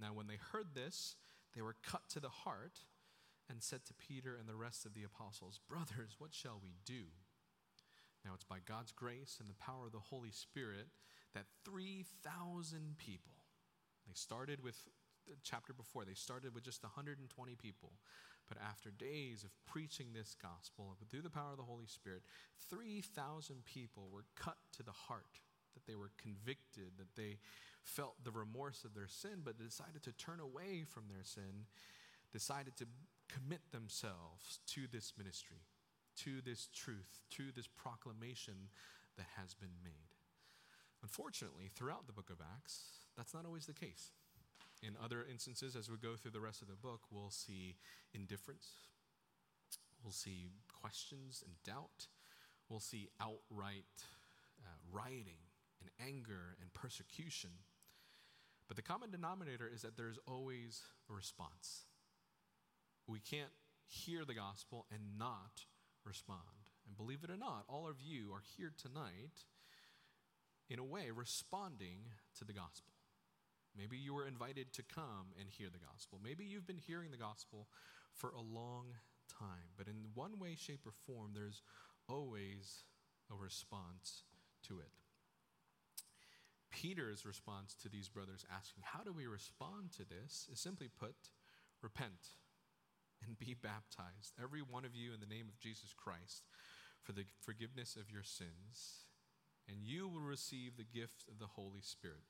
Now, 0.00 0.14
when 0.14 0.26
they 0.26 0.38
heard 0.52 0.68
this, 0.74 1.14
they 1.54 1.60
were 1.60 1.76
cut 1.82 2.08
to 2.10 2.20
the 2.20 2.30
heart 2.30 2.80
and 3.50 3.62
said 3.62 3.84
to 3.84 3.94
Peter 3.94 4.36
and 4.36 4.48
the 4.48 4.56
rest 4.56 4.86
of 4.86 4.94
the 4.94 5.04
apostles, 5.04 5.60
Brothers, 5.68 6.16
what 6.18 6.32
shall 6.32 6.60
we 6.62 6.76
do? 6.86 7.12
Now, 8.24 8.30
it's 8.34 8.44
by 8.44 8.58
God's 8.64 8.92
grace 8.92 9.36
and 9.38 9.50
the 9.50 9.54
power 9.54 9.84
of 9.84 9.92
the 9.92 9.98
Holy 9.98 10.30
Spirit 10.30 10.88
that 11.34 11.46
3,000 11.64 12.96
people, 12.98 13.32
they 14.06 14.14
started 14.14 14.62
with 14.62 14.76
the 15.26 15.34
chapter 15.42 15.72
before, 15.72 16.04
they 16.04 16.14
started 16.14 16.54
with 16.54 16.64
just 16.64 16.82
120 16.82 17.54
people. 17.56 17.92
But 18.46 18.58
after 18.60 18.90
days 18.90 19.42
of 19.42 19.50
preaching 19.64 20.08
this 20.12 20.36
gospel, 20.40 20.96
through 21.10 21.22
the 21.22 21.30
power 21.30 21.52
of 21.52 21.56
the 21.56 21.62
Holy 21.62 21.86
Spirit, 21.86 22.22
3,000 22.68 23.64
people 23.64 24.08
were 24.12 24.26
cut 24.36 24.58
to 24.76 24.82
the 24.82 24.92
heart, 24.92 25.40
that 25.72 25.86
they 25.86 25.96
were 25.96 26.10
convicted, 26.20 26.92
that 26.98 27.16
they 27.16 27.38
felt 27.82 28.22
the 28.22 28.30
remorse 28.30 28.84
of 28.84 28.94
their 28.94 29.08
sin, 29.08 29.40
but 29.44 29.58
decided 29.58 30.02
to 30.02 30.12
turn 30.12 30.40
away 30.40 30.84
from 30.86 31.04
their 31.08 31.24
sin, 31.24 31.66
decided 32.32 32.76
to 32.76 32.86
commit 33.28 33.60
themselves 33.72 34.60
to 34.66 34.82
this 34.92 35.14
ministry, 35.16 35.64
to 36.16 36.40
this 36.44 36.68
truth, 36.74 37.20
to 37.30 37.44
this 37.56 37.66
proclamation 37.66 38.68
that 39.16 39.26
has 39.36 39.54
been 39.54 39.74
made. 39.82 40.13
Unfortunately, 41.04 41.70
throughout 41.74 42.06
the 42.06 42.14
book 42.14 42.30
of 42.30 42.38
Acts, 42.56 42.80
that's 43.14 43.34
not 43.34 43.44
always 43.44 43.66
the 43.66 43.74
case. 43.74 44.12
In 44.82 44.96
other 45.04 45.26
instances, 45.30 45.76
as 45.76 45.90
we 45.90 45.98
go 45.98 46.16
through 46.16 46.30
the 46.30 46.40
rest 46.40 46.62
of 46.62 46.68
the 46.68 46.76
book, 46.76 47.02
we'll 47.10 47.30
see 47.30 47.76
indifference, 48.14 48.68
we'll 50.02 50.12
see 50.12 50.48
questions 50.80 51.44
and 51.44 51.56
doubt, 51.62 52.08
we'll 52.70 52.80
see 52.80 53.10
outright 53.20 53.84
uh, 54.64 54.80
rioting 54.90 55.44
and 55.78 55.90
anger 56.00 56.56
and 56.58 56.72
persecution. 56.72 57.50
But 58.66 58.76
the 58.76 58.82
common 58.82 59.10
denominator 59.10 59.70
is 59.72 59.82
that 59.82 59.98
there's 59.98 60.18
always 60.26 60.80
a 61.10 61.12
response. 61.12 61.84
We 63.06 63.20
can't 63.20 63.52
hear 63.86 64.24
the 64.24 64.32
gospel 64.32 64.86
and 64.90 65.18
not 65.18 65.66
respond. 66.06 66.40
And 66.86 66.96
believe 66.96 67.24
it 67.24 67.30
or 67.30 67.36
not, 67.36 67.64
all 67.68 67.86
of 67.86 68.00
you 68.00 68.32
are 68.32 68.42
here 68.56 68.72
tonight 68.74 69.44
in 70.68 70.78
a 70.78 70.84
way, 70.84 71.10
responding 71.14 71.98
to 72.38 72.44
the 72.44 72.52
gospel. 72.52 72.92
Maybe 73.76 73.96
you 73.96 74.14
were 74.14 74.26
invited 74.26 74.72
to 74.74 74.82
come 74.82 75.34
and 75.38 75.48
hear 75.48 75.68
the 75.70 75.84
gospel. 75.84 76.20
Maybe 76.22 76.44
you've 76.44 76.66
been 76.66 76.78
hearing 76.78 77.10
the 77.10 77.16
gospel 77.16 77.68
for 78.14 78.30
a 78.30 78.40
long 78.40 78.94
time. 79.28 79.74
But 79.76 79.88
in 79.88 80.10
one 80.14 80.38
way, 80.38 80.54
shape, 80.56 80.86
or 80.86 80.92
form, 81.06 81.32
there's 81.34 81.62
always 82.08 82.84
a 83.30 83.34
response 83.34 84.22
to 84.68 84.78
it. 84.78 84.92
Peter's 86.70 87.24
response 87.24 87.74
to 87.82 87.88
these 87.88 88.08
brothers 88.08 88.44
asking, 88.52 88.82
How 88.84 89.02
do 89.02 89.12
we 89.12 89.26
respond 89.26 89.92
to 89.92 90.04
this? 90.04 90.48
is 90.52 90.60
simply 90.60 90.88
put, 90.88 91.14
repent 91.82 92.34
and 93.24 93.38
be 93.38 93.54
baptized, 93.54 94.34
every 94.42 94.60
one 94.60 94.84
of 94.84 94.94
you, 94.94 95.14
in 95.14 95.20
the 95.20 95.34
name 95.34 95.46
of 95.48 95.58
Jesus 95.58 95.94
Christ, 95.96 96.42
for 97.02 97.12
the 97.12 97.24
forgiveness 97.40 97.96
of 97.96 98.10
your 98.10 98.22
sins 98.22 99.06
and 99.68 99.78
you 99.82 100.08
will 100.08 100.20
receive 100.20 100.76
the 100.76 100.84
gift 100.84 101.24
of 101.30 101.38
the 101.38 101.46
Holy 101.46 101.80
Spirit. 101.80 102.24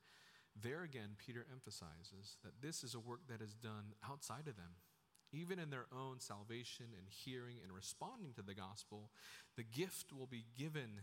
There 0.59 0.83
again, 0.83 1.17
Peter 1.17 1.45
emphasizes 1.51 2.37
that 2.43 2.61
this 2.61 2.83
is 2.83 2.95
a 2.95 2.99
work 2.99 3.21
that 3.27 3.41
is 3.41 3.53
done 3.53 3.93
outside 4.09 4.47
of 4.47 4.55
them. 4.55 4.79
Even 5.33 5.59
in 5.59 5.69
their 5.69 5.87
own 5.91 6.19
salvation 6.19 6.85
and 6.97 7.07
hearing 7.09 7.57
and 7.61 7.73
responding 7.73 8.31
to 8.35 8.41
the 8.41 8.53
gospel, 8.53 9.09
the 9.57 9.63
gift 9.63 10.13
will 10.13 10.27
be 10.27 10.45
given 10.57 11.01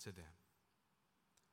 to 0.00 0.12
them. 0.12 0.40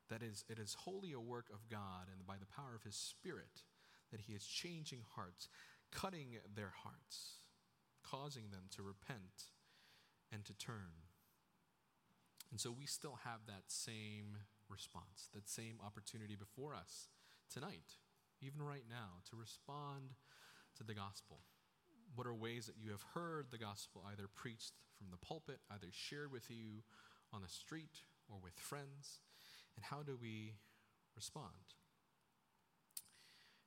That 0.09 0.23
is, 0.23 0.45
it 0.49 0.59
is 0.59 0.75
wholly 0.79 1.11
a 1.11 1.19
work 1.19 1.47
of 1.53 1.67
God 1.69 2.07
and 2.11 2.25
by 2.25 2.35
the 2.39 2.45
power 2.45 2.73
of 2.75 2.83
His 2.83 2.95
Spirit 2.95 3.63
that 4.11 4.21
He 4.21 4.33
is 4.33 4.45
changing 4.45 5.01
hearts, 5.15 5.49
cutting 5.91 6.37
their 6.55 6.73
hearts, 6.83 7.39
causing 8.03 8.51
them 8.51 8.63
to 8.75 8.81
repent 8.81 9.51
and 10.31 10.45
to 10.45 10.53
turn. 10.53 11.11
And 12.51 12.59
so 12.59 12.71
we 12.71 12.85
still 12.85 13.19
have 13.23 13.39
that 13.47 13.63
same 13.67 14.37
response, 14.69 15.29
that 15.33 15.49
same 15.49 15.79
opportunity 15.85 16.35
before 16.35 16.75
us 16.75 17.07
tonight, 17.51 17.95
even 18.41 18.61
right 18.61 18.85
now, 18.89 19.23
to 19.29 19.35
respond 19.35 20.15
to 20.77 20.83
the 20.83 20.93
gospel. 20.93 21.39
What 22.15 22.27
are 22.27 22.35
ways 22.35 22.65
that 22.65 22.75
you 22.77 22.91
have 22.91 23.05
heard 23.13 23.47
the 23.51 23.57
gospel 23.57 24.03
either 24.11 24.27
preached 24.27 24.73
from 24.97 25.07
the 25.11 25.17
pulpit, 25.17 25.59
either 25.71 25.87
shared 25.91 26.31
with 26.31 26.49
you 26.49 26.83
on 27.31 27.41
the 27.41 27.47
street 27.47 28.03
or 28.29 28.37
with 28.43 28.59
friends? 28.59 29.21
And 29.75 29.85
how 29.85 30.03
do 30.03 30.17
we 30.21 30.55
respond? 31.15 31.75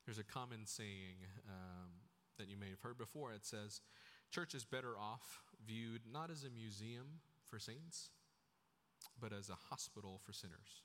There's 0.05 0.19
a 0.19 0.25
common 0.25 0.67
saying 0.67 1.25
um, 1.49 1.91
that 2.39 2.49
you 2.49 2.59
may 2.59 2.69
have 2.69 2.81
heard 2.81 2.99
before. 2.99 3.33
It 3.33 3.47
says, 3.47 3.81
church 4.31 4.55
is 4.55 4.65
better 4.65 4.99
off 4.99 5.43
viewed 5.67 6.03
not 6.11 6.31
as 6.31 6.45
a 6.45 6.51
museum 6.51 7.21
for 7.47 7.59
saints, 7.59 8.11
but 9.21 9.33
as 9.33 9.51
a 9.51 9.59
hospital 9.71 10.21
for 10.25 10.33
sinners. 10.33 10.83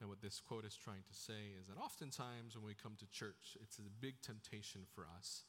And 0.00 0.08
what 0.08 0.20
this 0.20 0.40
quote 0.40 0.64
is 0.64 0.76
trying 0.76 1.04
to 1.08 1.14
say 1.14 1.56
is 1.58 1.68
that 1.68 1.78
oftentimes 1.78 2.54
when 2.54 2.66
we 2.66 2.74
come 2.74 2.96
to 2.98 3.08
church, 3.10 3.56
it's 3.62 3.78
a 3.78 3.88
big 4.00 4.20
temptation 4.20 4.82
for 4.94 5.06
us 5.18 5.44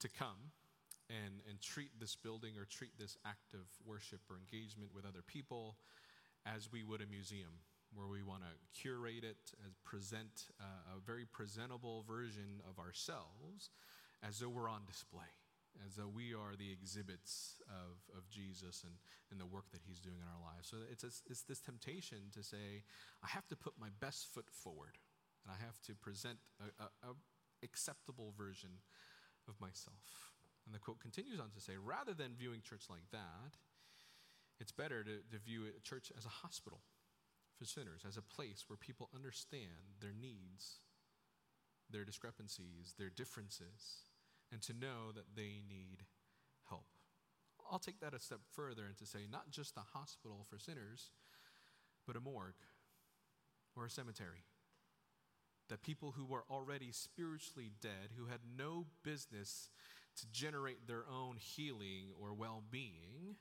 to 0.00 0.08
come 0.08 0.56
and, 1.10 1.42
and 1.48 1.60
treat 1.60 1.90
this 2.00 2.16
building 2.16 2.56
or 2.56 2.64
treat 2.64 2.96
this 2.98 3.18
act 3.26 3.52
of 3.52 3.66
worship 3.84 4.20
or 4.30 4.38
engagement 4.38 4.90
with 4.94 5.04
other 5.04 5.22
people 5.26 5.76
as 6.46 6.72
we 6.72 6.82
would 6.82 7.02
a 7.02 7.06
museum, 7.06 7.60
where 7.92 8.06
we 8.06 8.22
want 8.22 8.40
to 8.40 8.80
curate 8.80 9.24
it, 9.24 9.52
as 9.66 9.76
present 9.84 10.48
uh, 10.58 10.96
a 10.96 11.00
very 11.04 11.26
presentable 11.26 12.02
version 12.08 12.62
of 12.68 12.78
ourselves 12.78 13.68
as 14.22 14.38
though 14.38 14.48
we're 14.48 14.70
on 14.70 14.80
display 14.86 15.28
as 15.86 15.96
though 15.96 16.08
we 16.08 16.34
are 16.34 16.56
the 16.56 16.70
exhibits 16.72 17.60
of, 17.68 17.96
of 18.16 18.28
Jesus 18.28 18.84
and, 18.84 18.94
and 19.30 19.40
the 19.40 19.46
work 19.46 19.70
that 19.72 19.80
he's 19.86 20.00
doing 20.00 20.20
in 20.20 20.28
our 20.28 20.40
lives. 20.40 20.68
So 20.68 20.76
it's, 20.90 21.04
a, 21.04 21.12
it's 21.30 21.42
this 21.42 21.60
temptation 21.60 22.30
to 22.34 22.42
say, 22.42 22.84
I 23.22 23.28
have 23.28 23.46
to 23.48 23.56
put 23.56 23.74
my 23.80 23.88
best 24.00 24.28
foot 24.32 24.50
forward, 24.50 24.98
and 25.44 25.54
I 25.54 25.64
have 25.64 25.80
to 25.86 25.94
present 25.94 26.38
a, 26.60 26.84
a, 26.84 27.10
a 27.10 27.14
acceptable 27.62 28.32
version 28.36 28.70
of 29.48 29.60
myself. 29.60 30.32
And 30.66 30.74
the 30.74 30.78
quote 30.78 31.00
continues 31.00 31.40
on 31.40 31.50
to 31.50 31.60
say, 31.60 31.74
rather 31.76 32.14
than 32.14 32.36
viewing 32.38 32.60
church 32.62 32.84
like 32.90 33.08
that, 33.12 33.56
it's 34.60 34.72
better 34.72 35.02
to, 35.02 35.16
to 35.32 35.38
view 35.38 35.64
a 35.64 35.80
church 35.80 36.12
as 36.16 36.26
a 36.26 36.28
hospital 36.44 36.80
for 37.56 37.64
sinners, 37.64 38.04
as 38.06 38.16
a 38.16 38.22
place 38.22 38.64
where 38.68 38.76
people 38.76 39.08
understand 39.14 39.96
their 40.00 40.12
needs, 40.12 40.80
their 41.90 42.04
discrepancies, 42.04 42.94
their 42.98 43.10
differences 43.10 44.09
and 44.52 44.62
to 44.62 44.72
know 44.72 45.12
that 45.14 45.36
they 45.36 45.62
need 45.68 46.04
help. 46.68 46.86
I'll 47.70 47.78
take 47.78 48.00
that 48.00 48.14
a 48.14 48.18
step 48.18 48.40
further 48.52 48.84
and 48.86 48.96
to 48.98 49.06
say 49.06 49.20
not 49.30 49.50
just 49.50 49.76
a 49.76 49.98
hospital 49.98 50.46
for 50.48 50.58
sinners, 50.58 51.10
but 52.06 52.16
a 52.16 52.20
morgue 52.20 52.54
or 53.76 53.86
a 53.86 53.90
cemetery. 53.90 54.44
That 55.68 55.82
people 55.82 56.14
who 56.16 56.24
were 56.24 56.44
already 56.50 56.90
spiritually 56.90 57.70
dead, 57.80 58.10
who 58.16 58.26
had 58.26 58.40
no 58.58 58.86
business 59.04 59.68
to 60.16 60.26
generate 60.32 60.88
their 60.88 61.04
own 61.08 61.36
healing 61.36 62.08
or 62.20 62.34
well 62.34 62.64
being, 62.70 63.36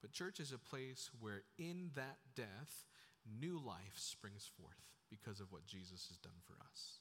but 0.00 0.12
church 0.12 0.40
is 0.40 0.52
a 0.52 0.58
place 0.58 1.10
where 1.20 1.42
in 1.58 1.90
that 1.94 2.16
death, 2.34 2.86
new 3.38 3.58
life 3.58 3.96
springs 3.96 4.50
forth 4.56 4.80
because 5.10 5.40
of 5.40 5.52
what 5.52 5.66
Jesus 5.66 6.06
has 6.08 6.18
done 6.18 6.40
for 6.46 6.54
us. 6.70 7.00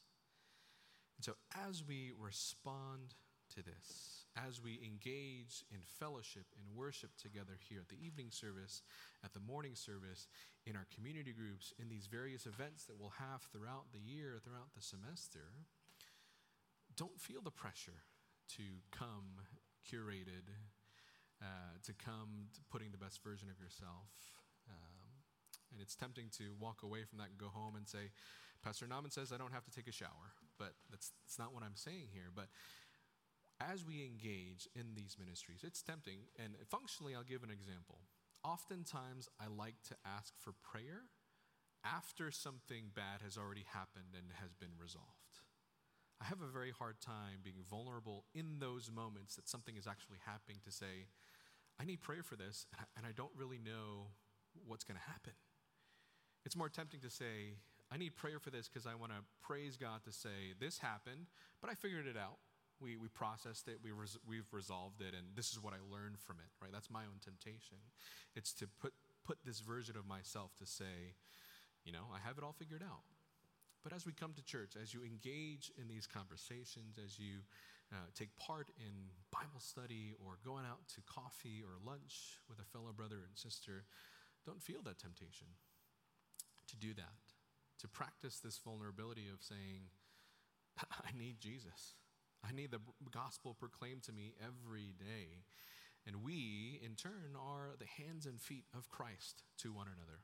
And 1.17 1.23
so 1.23 1.33
as 1.67 1.83
we 1.87 2.11
respond 2.19 3.15
to 3.57 3.63
this 3.65 4.17
as 4.45 4.61
we 4.61 4.79
engage 4.85 5.65
in 5.73 5.81
fellowship 5.99 6.45
and 6.53 6.77
worship 6.77 7.09
together 7.17 7.57
here 7.57 7.81
at 7.81 7.89
the 7.89 7.97
evening 7.97 8.29
service, 8.29 8.83
at 9.25 9.33
the 9.33 9.39
morning 9.39 9.73
service, 9.73 10.27
in 10.65 10.75
our 10.75 10.85
community 10.93 11.33
groups, 11.33 11.73
in 11.81 11.89
these 11.89 12.05
various 12.05 12.45
events 12.45 12.85
that 12.85 12.99
we'll 12.99 13.17
have 13.17 13.41
throughout 13.51 13.89
the 13.91 13.99
year, 13.99 14.37
throughout 14.43 14.69
the 14.75 14.81
semester, 14.81 15.65
don't 16.95 17.19
feel 17.19 17.41
the 17.41 17.51
pressure 17.51 18.05
to 18.57 18.63
come 18.91 19.41
curated, 19.81 20.53
uh, 21.41 21.77
to 21.83 21.93
come 21.93 22.53
to 22.53 22.61
putting 22.69 22.91
the 22.91 22.97
best 22.97 23.23
version 23.23 23.49
of 23.49 23.57
yourself. 23.59 24.13
Um, 24.69 25.23
and 25.71 25.81
it's 25.81 25.95
tempting 25.95 26.29
to 26.37 26.53
walk 26.59 26.83
away 26.83 27.05
from 27.05 27.17
that 27.19 27.29
and 27.29 27.37
go 27.37 27.49
home 27.49 27.75
and 27.75 27.87
say, 27.87 28.13
Pastor 28.63 28.85
Nameun 28.85 29.11
says 29.13 29.31
I 29.31 29.37
don't 29.37 29.53
have 29.53 29.65
to 29.65 29.71
take 29.71 29.87
a 29.87 29.91
shower, 29.91 30.35
but 30.57 30.73
that's, 30.89 31.11
that's 31.23 31.39
not 31.39 31.53
what 31.53 31.63
I'm 31.63 31.75
saying 31.75 32.09
here. 32.13 32.29
But 32.33 32.47
as 33.59 33.85
we 33.85 34.05
engage 34.05 34.67
in 34.75 34.93
these 34.95 35.17
ministries, 35.19 35.63
it's 35.63 35.81
tempting. 35.81 36.29
And 36.37 36.53
functionally, 36.69 37.15
I'll 37.15 37.23
give 37.23 37.43
an 37.43 37.51
example. 37.51 37.99
Oftentimes, 38.43 39.27
I 39.39 39.47
like 39.47 39.81
to 39.89 39.95
ask 40.05 40.33
for 40.39 40.53
prayer 40.61 41.09
after 41.83 42.31
something 42.31 42.91
bad 42.95 43.21
has 43.23 43.37
already 43.37 43.65
happened 43.73 44.13
and 44.13 44.33
has 44.39 44.53
been 44.53 44.77
resolved. 44.79 45.41
I 46.21 46.25
have 46.25 46.41
a 46.41 46.51
very 46.51 46.71
hard 46.71 46.99
time 46.99 47.41
being 47.43 47.61
vulnerable 47.69 48.25
in 48.33 48.59
those 48.59 48.89
moments 48.91 49.35
that 49.35 49.47
something 49.47 49.77
is 49.77 49.85
actually 49.85 50.17
happening 50.25 50.57
to 50.65 50.71
say, 50.71 51.07
I 51.79 51.85
need 51.85 52.01
prayer 52.01 52.23
for 52.23 52.35
this, 52.35 52.65
and 52.97 53.05
I 53.05 53.11
don't 53.11 53.31
really 53.37 53.59
know 53.59 54.09
what's 54.65 54.83
going 54.83 54.97
to 54.97 55.11
happen. 55.11 55.33
It's 56.45 56.55
more 56.55 56.69
tempting 56.69 57.01
to 57.01 57.09
say, 57.09 57.59
I 57.91 57.97
need 57.97 58.15
prayer 58.15 58.39
for 58.39 58.49
this 58.49 58.67
because 58.67 58.87
I 58.87 58.95
want 58.95 59.11
to 59.11 59.19
praise 59.41 59.77
God 59.77 60.03
to 60.05 60.11
say, 60.11 60.55
This 60.59 60.79
happened, 60.79 61.27
but 61.61 61.69
I 61.69 61.75
figured 61.75 62.07
it 62.07 62.17
out. 62.17 62.39
We, 62.79 62.95
we 62.95 63.07
processed 63.07 63.67
it, 63.67 63.79
we 63.83 63.91
res- 63.91 64.19
we've 64.27 64.47
resolved 64.51 65.01
it, 65.01 65.13
and 65.17 65.25
this 65.35 65.51
is 65.51 65.61
what 65.61 65.73
I 65.73 65.81
learned 65.91 66.19
from 66.19 66.37
it, 66.37 66.51
right? 66.61 66.71
That's 66.71 66.89
my 66.91 67.01
own 67.09 67.17
temptation. 67.23 67.77
It's 68.35 68.53
to 68.53 68.67
put, 68.67 68.93
put 69.25 69.39
this 69.43 69.59
version 69.61 69.97
of 69.97 70.05
myself 70.05 70.51
to 70.59 70.65
say, 70.65 71.17
you 71.83 71.91
know, 71.91 72.05
I 72.13 72.19
have 72.25 72.37
it 72.37 72.43
all 72.43 72.53
figured 72.53 72.83
out. 72.83 73.01
But 73.83 73.93
as 73.93 74.05
we 74.05 74.11
come 74.11 74.33
to 74.35 74.43
church, 74.43 74.73
as 74.75 74.93
you 74.93 75.01
engage 75.03 75.71
in 75.79 75.87
these 75.87 76.05
conversations, 76.05 76.99
as 77.03 77.17
you 77.17 77.47
uh, 77.93 78.11
take 78.13 78.35
part 78.35 78.67
in 78.77 78.91
Bible 79.31 79.59
study 79.59 80.13
or 80.19 80.37
going 80.43 80.65
out 80.65 80.87
to 80.95 81.01
coffee 81.07 81.63
or 81.63 81.79
lunch 81.85 82.39
with 82.49 82.59
a 82.59 82.65
fellow 82.65 82.91
brother 82.91 83.23
and 83.23 83.31
sister, 83.33 83.85
don't 84.45 84.61
feel 84.61 84.81
that 84.83 84.99
temptation 84.99 85.47
to 86.67 86.75
do 86.75 86.93
that, 86.95 87.15
to 87.79 87.87
practice 87.87 88.39
this 88.39 88.57
vulnerability 88.57 89.27
of 89.31 89.41
saying, 89.41 89.87
I 90.91 91.17
need 91.17 91.39
Jesus. 91.39 91.95
I 92.43 92.51
need 92.53 92.71
the 92.71 92.79
gospel 93.11 93.55
proclaimed 93.57 94.03
to 94.03 94.11
me 94.11 94.33
every 94.41 94.93
day. 94.97 95.43
And 96.05 96.23
we, 96.23 96.79
in 96.83 96.95
turn, 96.95 97.35
are 97.37 97.75
the 97.77 98.03
hands 98.03 98.25
and 98.25 98.39
feet 98.39 98.65
of 98.75 98.89
Christ 98.89 99.43
to 99.59 99.73
one 99.73 99.87
another. 99.87 100.21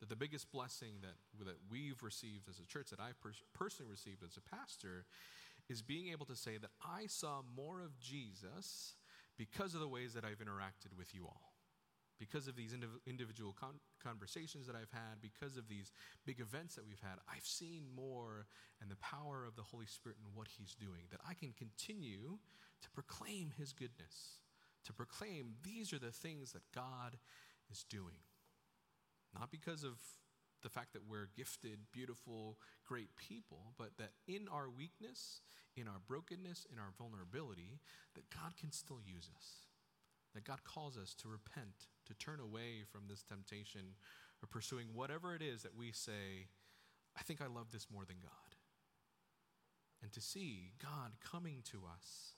That 0.00 0.08
the 0.08 0.16
biggest 0.16 0.50
blessing 0.50 0.94
that, 1.02 1.44
that 1.44 1.56
we've 1.70 2.02
received 2.02 2.48
as 2.48 2.58
a 2.58 2.66
church, 2.66 2.88
that 2.88 3.00
I 3.00 3.10
pers- 3.20 3.42
personally 3.52 3.90
received 3.90 4.22
as 4.24 4.38
a 4.38 4.56
pastor, 4.56 5.04
is 5.68 5.82
being 5.82 6.08
able 6.10 6.24
to 6.26 6.36
say 6.36 6.56
that 6.56 6.70
I 6.82 7.06
saw 7.06 7.42
more 7.54 7.82
of 7.82 8.00
Jesus 8.00 8.94
because 9.36 9.74
of 9.74 9.80
the 9.80 9.88
ways 9.88 10.14
that 10.14 10.24
I've 10.24 10.38
interacted 10.38 10.96
with 10.96 11.14
you 11.14 11.26
all 11.26 11.49
because 12.20 12.46
of 12.46 12.54
these 12.54 12.72
indiv- 12.72 13.00
individual 13.06 13.56
con- 13.58 13.80
conversations 14.04 14.66
that 14.66 14.76
I've 14.76 14.92
had, 14.92 15.20
because 15.22 15.56
of 15.56 15.66
these 15.68 15.90
big 16.26 16.38
events 16.38 16.76
that 16.76 16.86
we've 16.86 17.00
had, 17.00 17.18
I've 17.26 17.46
seen 17.46 17.84
more 17.96 18.46
and 18.80 18.90
the 18.90 18.96
power 18.96 19.44
of 19.48 19.56
the 19.56 19.62
Holy 19.62 19.86
Spirit 19.86 20.18
and 20.22 20.36
what 20.36 20.46
He's 20.46 20.74
doing, 20.74 21.08
that 21.10 21.20
I 21.26 21.32
can 21.32 21.54
continue 21.56 22.38
to 22.82 22.90
proclaim 22.90 23.52
His 23.56 23.72
goodness, 23.72 24.38
to 24.84 24.92
proclaim 24.92 25.54
these 25.64 25.92
are 25.92 25.98
the 25.98 26.12
things 26.12 26.52
that 26.52 26.70
God 26.74 27.16
is 27.72 27.84
doing. 27.88 28.20
Not 29.34 29.50
because 29.50 29.82
of 29.82 29.98
the 30.62 30.68
fact 30.68 30.92
that 30.92 31.08
we're 31.08 31.30
gifted, 31.34 31.78
beautiful, 31.90 32.58
great 32.86 33.16
people, 33.16 33.72
but 33.78 33.96
that 33.98 34.12
in 34.28 34.46
our 34.52 34.68
weakness, 34.68 35.40
in 35.74 35.88
our 35.88 36.00
brokenness, 36.06 36.66
in 36.70 36.78
our 36.78 36.92
vulnerability, 36.98 37.80
that 38.14 38.28
God 38.28 38.56
can 38.60 38.72
still 38.72 39.00
use 39.02 39.30
us. 39.34 39.64
That 40.34 40.44
God 40.44 40.62
calls 40.64 40.96
us 40.96 41.14
to 41.22 41.28
repent, 41.28 41.88
turn 42.30 42.40
away 42.40 42.84
from 42.90 43.02
this 43.08 43.22
temptation 43.22 43.94
of 44.42 44.50
pursuing 44.50 44.88
whatever 44.94 45.34
it 45.34 45.42
is 45.42 45.62
that 45.62 45.76
we 45.76 45.92
say, 45.92 46.48
I 47.18 47.22
think 47.22 47.40
I 47.40 47.46
love 47.46 47.72
this 47.72 47.86
more 47.92 48.04
than 48.04 48.16
God. 48.22 48.30
And 50.02 50.12
to 50.12 50.20
see 50.20 50.72
God 50.82 51.12
coming 51.20 51.62
to 51.72 51.82
us, 51.92 52.34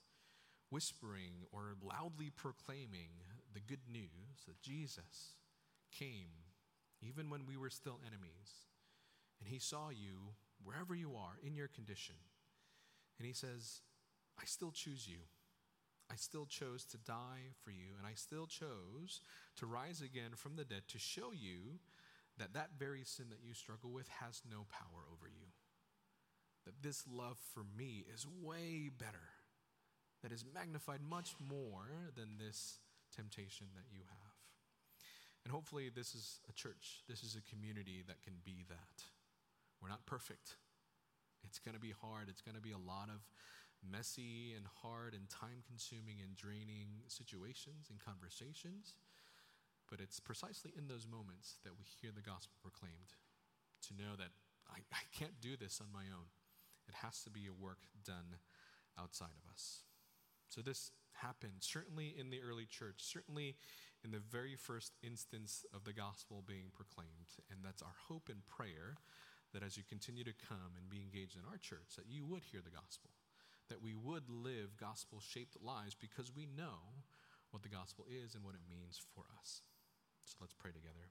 whispering 0.71 1.45
or 1.53 1.75
loudly 1.83 2.31
proclaiming 2.31 3.11
the 3.53 3.61
good 3.61 3.83
news 3.91 4.45
that 4.47 4.61
Jesus 4.63 5.37
came 5.97 6.49
even 7.01 7.29
when 7.29 7.47
we 7.47 7.57
were 7.57 7.71
still 7.71 8.01
enemies. 8.07 8.69
And 9.41 9.49
he 9.49 9.59
saw 9.59 9.91
you 9.91 10.35
wherever 10.65 10.95
you 10.95 11.15
are 11.15 11.37
in 11.45 11.55
your 11.55 11.69
condition. 11.69 12.15
And 13.19 13.27
he 13.27 13.33
says, 13.35 13.83
I 14.41 14.45
still 14.47 14.71
choose 14.71 15.07
you. 15.07 15.19
I 16.13 16.17
still 16.17 16.45
chose 16.45 16.85
to 16.87 16.99
die 16.99 17.57
for 17.65 17.71
you, 17.71 17.97
and 17.97 18.07
I 18.07 18.13
still 18.15 18.47
chose 18.47 19.23
to 19.57 19.67
rise 19.67 20.03
again 20.03 20.33
from 20.37 20.57
the 20.57 20.65
dead 20.65 20.83
to 20.89 20.99
show 20.99 21.33
you 21.33 21.81
that 22.39 22.53
that 22.53 22.71
very 22.79 23.03
sin 23.05 23.27
that 23.31 23.43
you 23.43 23.55
struggle 23.55 23.91
with 23.91 24.09
has 24.21 24.43
no 24.51 24.67
power 24.69 25.09
over 25.11 25.27
you. 25.27 25.49
That 26.67 26.83
this 26.83 27.05
love 27.11 27.39
for 27.55 27.65
me 27.77 28.05
is 28.13 28.27
way 28.27 28.91
better, 28.97 29.33
that 30.23 30.33
is 30.33 30.45
magnified 30.55 31.01
much 31.01 31.35
more 31.41 31.89
than 32.15 32.37
this 32.39 32.79
temptation 33.17 33.69
that 33.75 33.89
you 33.91 34.01
have. 34.07 34.35
And 35.45 35.53
hopefully, 35.53 35.89
this 35.89 36.15
is 36.15 36.41
a 36.49 36.53
church, 36.53 37.03
this 37.09 37.25
is 37.25 37.37
a 37.37 37.51
community 37.51 38.05
that 38.07 38.23
can 38.23 38.35
be 38.45 38.65
that. 38.69 39.05
We're 39.81 39.89
not 39.89 40.07
perfect. 40.07 40.57
It's 41.43 41.59
going 41.59 41.75
to 41.75 41.81
be 41.81 41.93
hard. 42.01 42.29
It's 42.29 42.43
going 42.43 42.55
to 42.55 42.63
be 42.63 42.71
a 42.71 42.79
lot 42.79 43.09
of 43.09 43.27
messy 43.83 44.55
and 44.57 44.67
hard 44.83 45.15
and 45.15 45.29
time 45.29 45.63
consuming 45.67 46.23
and 46.23 46.37
draining 46.37 47.03
situations 47.09 47.91
and 47.91 47.99
conversations. 47.99 48.99
But 49.91 50.01
it's 50.01 50.21
precisely 50.21 50.73
in 50.77 50.89
those 50.89 51.07
moments 51.07 51.61
that 51.65 51.77
we 51.77 51.85
hear 51.85 52.11
the 52.15 52.25
gospel 52.25 52.57
proclaimed 52.63 53.19
to 53.89 53.95
know 53.95 54.17
that 54.17 54.33
I, 54.71 54.81
I 54.95 55.05
can't 55.13 55.41
do 55.41 55.57
this 55.57 55.81
on 55.83 55.93
my 55.93 56.07
own. 56.09 56.31
It 56.89 56.95
has 57.03 57.23
to 57.25 57.31
be 57.31 57.47
a 57.47 57.53
work 57.53 57.85
done 58.05 58.41
outside 58.99 59.37
of 59.37 59.51
us. 59.51 59.85
So, 60.49 60.61
this 60.61 60.91
happened, 61.13 61.61
certainly 61.61 62.15
in 62.19 62.31
the 62.31 62.41
early 62.41 62.67
church, 62.67 62.97
certainly 62.99 63.57
in 64.05 64.11
the 64.11 64.19
very 64.19 64.57
first 64.57 64.93
instance 65.03 65.65
of 65.75 65.85
the 65.85 65.93
gospel 65.93 66.43
being 66.47 66.73
proclaimed. 66.75 67.39
And 67.51 67.61
that's 67.65 67.83
our 67.83 67.97
hope 68.09 68.29
and 68.29 68.45
prayer 68.47 68.97
that 69.53 69.63
as 69.63 69.77
you 69.77 69.85
continue 69.89 70.25
to 70.25 70.33
come 70.49 70.77
and 70.77 70.89
be 70.89 71.01
engaged 71.01 71.37
in 71.37 71.49
our 71.49 71.59
church, 71.59 71.97
that 71.97 72.09
you 72.09 72.25
would 72.25 72.43
hear 72.45 72.61
the 72.61 72.73
gospel, 72.73 73.11
that 73.73 73.83
we 73.83 73.95
would 73.95 74.29
live 74.29 74.77
gospel 74.77 75.19
shaped 75.19 75.57
lives 75.65 75.97
because 75.99 76.31
we 76.37 76.45
know 76.45 77.01
what 77.53 77.63
the 77.63 77.71
gospel 77.71 78.05
is 78.05 78.35
and 78.35 78.45
what 78.45 78.55
it 78.55 78.61
means 78.69 79.01
for 79.15 79.25
us. 79.41 79.63
So 80.27 80.37
let's 80.43 80.53
pray 80.53 80.73
together. 80.73 81.09